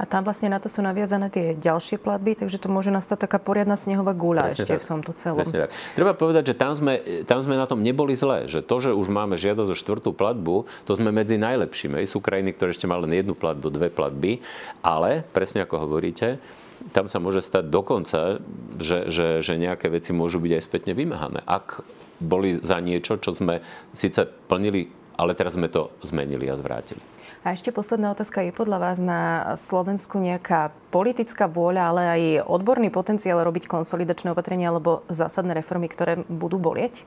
A 0.01 0.09
tam 0.09 0.25
vlastne 0.25 0.49
na 0.49 0.57
to 0.57 0.65
sú 0.65 0.81
naviazané 0.81 1.29
tie 1.29 1.53
ďalšie 1.53 2.01
platby, 2.01 2.33
takže 2.33 2.57
to 2.57 2.73
môže 2.73 2.89
nastať 2.89 3.29
taká 3.29 3.37
poriadna 3.37 3.77
snehová 3.77 4.17
guľa 4.17 4.57
ešte 4.57 4.73
tak. 4.73 4.81
v 4.81 4.85
tomto 4.97 5.13
celom. 5.13 5.45
Presne 5.45 5.69
tak. 5.69 5.77
Treba 5.93 6.17
povedať, 6.17 6.43
že 6.49 6.55
tam 6.57 6.73
sme, 6.73 7.21
tam 7.29 7.37
sme 7.37 7.53
na 7.53 7.69
tom 7.69 7.85
neboli 7.85 8.17
zlé. 8.17 8.49
Že 8.49 8.65
to, 8.65 8.75
že 8.81 8.91
už 8.97 9.13
máme 9.13 9.37
žiadosť 9.37 9.69
o 9.69 9.77
štvrtú 9.77 10.09
platbu, 10.17 10.65
to 10.89 10.97
sme 10.97 11.13
medzi 11.13 11.37
najlepšími. 11.37 12.01
Sú 12.09 12.17
krajiny, 12.17 12.57
ktoré 12.57 12.73
ešte 12.73 12.89
mali 12.89 13.05
len 13.05 13.21
jednu 13.21 13.37
platbu, 13.37 13.69
dve 13.69 13.93
platby, 13.93 14.41
ale 14.81 15.21
presne 15.37 15.69
ako 15.69 15.85
hovoríte, 15.85 16.41
tam 16.89 17.05
sa 17.05 17.21
môže 17.21 17.45
stať 17.45 17.69
dokonca, 17.69 18.41
že, 18.81 19.13
že, 19.13 19.45
že 19.45 19.53
nejaké 19.61 19.85
veci 19.85 20.17
môžu 20.17 20.41
byť 20.41 20.51
aj 20.57 20.63
spätne 20.65 20.97
vymáhané. 20.97 21.45
Ak 21.45 21.85
boli 22.17 22.57
za 22.57 22.81
niečo, 22.81 23.21
čo 23.21 23.37
sme 23.37 23.61
síce 23.93 24.25
plnili, 24.49 24.89
ale 25.13 25.37
teraz 25.37 25.61
sme 25.61 25.69
to 25.69 25.93
zmenili 26.01 26.49
a 26.49 26.57
zvrátili. 26.57 27.01
A 27.41 27.57
ešte 27.57 27.73
posledná 27.73 28.13
otázka. 28.13 28.45
Je 28.45 28.53
podľa 28.53 28.77
vás 28.77 28.97
na 29.01 29.53
Slovensku 29.57 30.21
nejaká 30.21 30.69
politická 30.93 31.49
vôľa, 31.49 31.83
ale 31.89 32.01
aj 32.05 32.21
odborný 32.45 32.93
potenciál 32.93 33.41
robiť 33.41 33.65
konsolidačné 33.65 34.29
opatrenia 34.29 34.69
alebo 34.69 35.01
zásadné 35.09 35.57
reformy, 35.57 35.89
ktoré 35.89 36.21
budú 36.29 36.61
bolieť? 36.61 37.01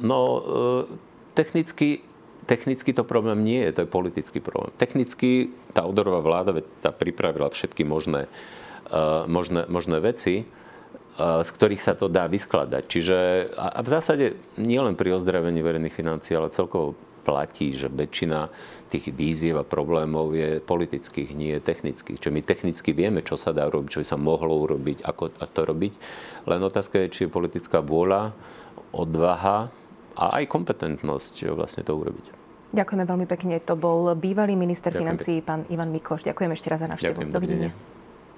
No, 0.00 0.18
e, 0.18 0.40
technicky, 1.36 2.00
technicky 2.48 2.96
to 2.96 3.04
problém 3.04 3.44
nie 3.44 3.60
je, 3.68 3.76
to 3.76 3.80
je 3.84 3.94
politický 3.94 4.40
problém. 4.40 4.72
Technicky 4.80 5.52
tá 5.76 5.84
Odorová 5.84 6.24
vláda 6.24 6.64
tá 6.80 6.88
pripravila 6.88 7.52
všetky 7.52 7.84
možné 7.84 8.32
možné, 9.26 9.66
možné 9.68 9.98
veci, 10.04 10.44
z 11.20 11.50
ktorých 11.52 11.82
sa 11.82 11.92
to 11.92 12.08
dá 12.08 12.28
vyskladať. 12.28 12.82
Čiže 12.88 13.18
a 13.56 13.80
v 13.84 13.88
zásade 13.88 14.26
nie 14.56 14.80
len 14.80 14.96
pri 14.96 15.16
ozdravení 15.16 15.60
verejných 15.60 15.92
financií, 15.92 16.32
ale 16.32 16.52
celkovo 16.52 16.96
platí, 17.22 17.72
že 17.72 17.86
väčšina 17.86 18.50
tých 18.92 19.08
víziev 19.16 19.56
a 19.56 19.64
problémov 19.64 20.36
je 20.36 20.60
politických, 20.60 21.32
nie 21.32 21.56
technických. 21.56 22.20
Čiže 22.20 22.34
my 22.34 22.42
technicky 22.44 22.92
vieme, 22.92 23.24
čo 23.24 23.40
sa 23.40 23.56
dá 23.56 23.70
robiť, 23.70 23.88
čo 23.88 24.00
by 24.04 24.06
sa 24.06 24.18
mohlo 24.20 24.52
urobiť, 24.68 25.00
ako 25.06 25.32
to 25.32 25.62
robiť. 25.64 25.92
Len 26.44 26.60
otázka 26.60 27.00
je, 27.00 27.06
či 27.08 27.20
je 27.24 27.32
politická 27.32 27.80
vôľa, 27.80 28.36
odvaha 28.92 29.72
a 30.12 30.24
aj 30.36 30.44
kompetentnosť 30.52 31.56
vlastne 31.56 31.88
to 31.88 31.96
urobiť. 31.96 32.26
Ďakujeme 32.72 33.04
veľmi 33.04 33.26
pekne. 33.28 33.60
To 33.64 33.76
bol 33.76 34.12
bývalý 34.16 34.56
minister 34.56 34.92
financí, 34.92 35.40
pán 35.44 35.68
Ivan 35.68 35.92
Mikloš. 35.92 36.24
Ďakujem 36.24 36.50
ešte 36.52 36.68
raz 36.72 36.80
za 36.80 36.88
návštevu. 36.88 37.28
Dovidenia. 37.28 37.72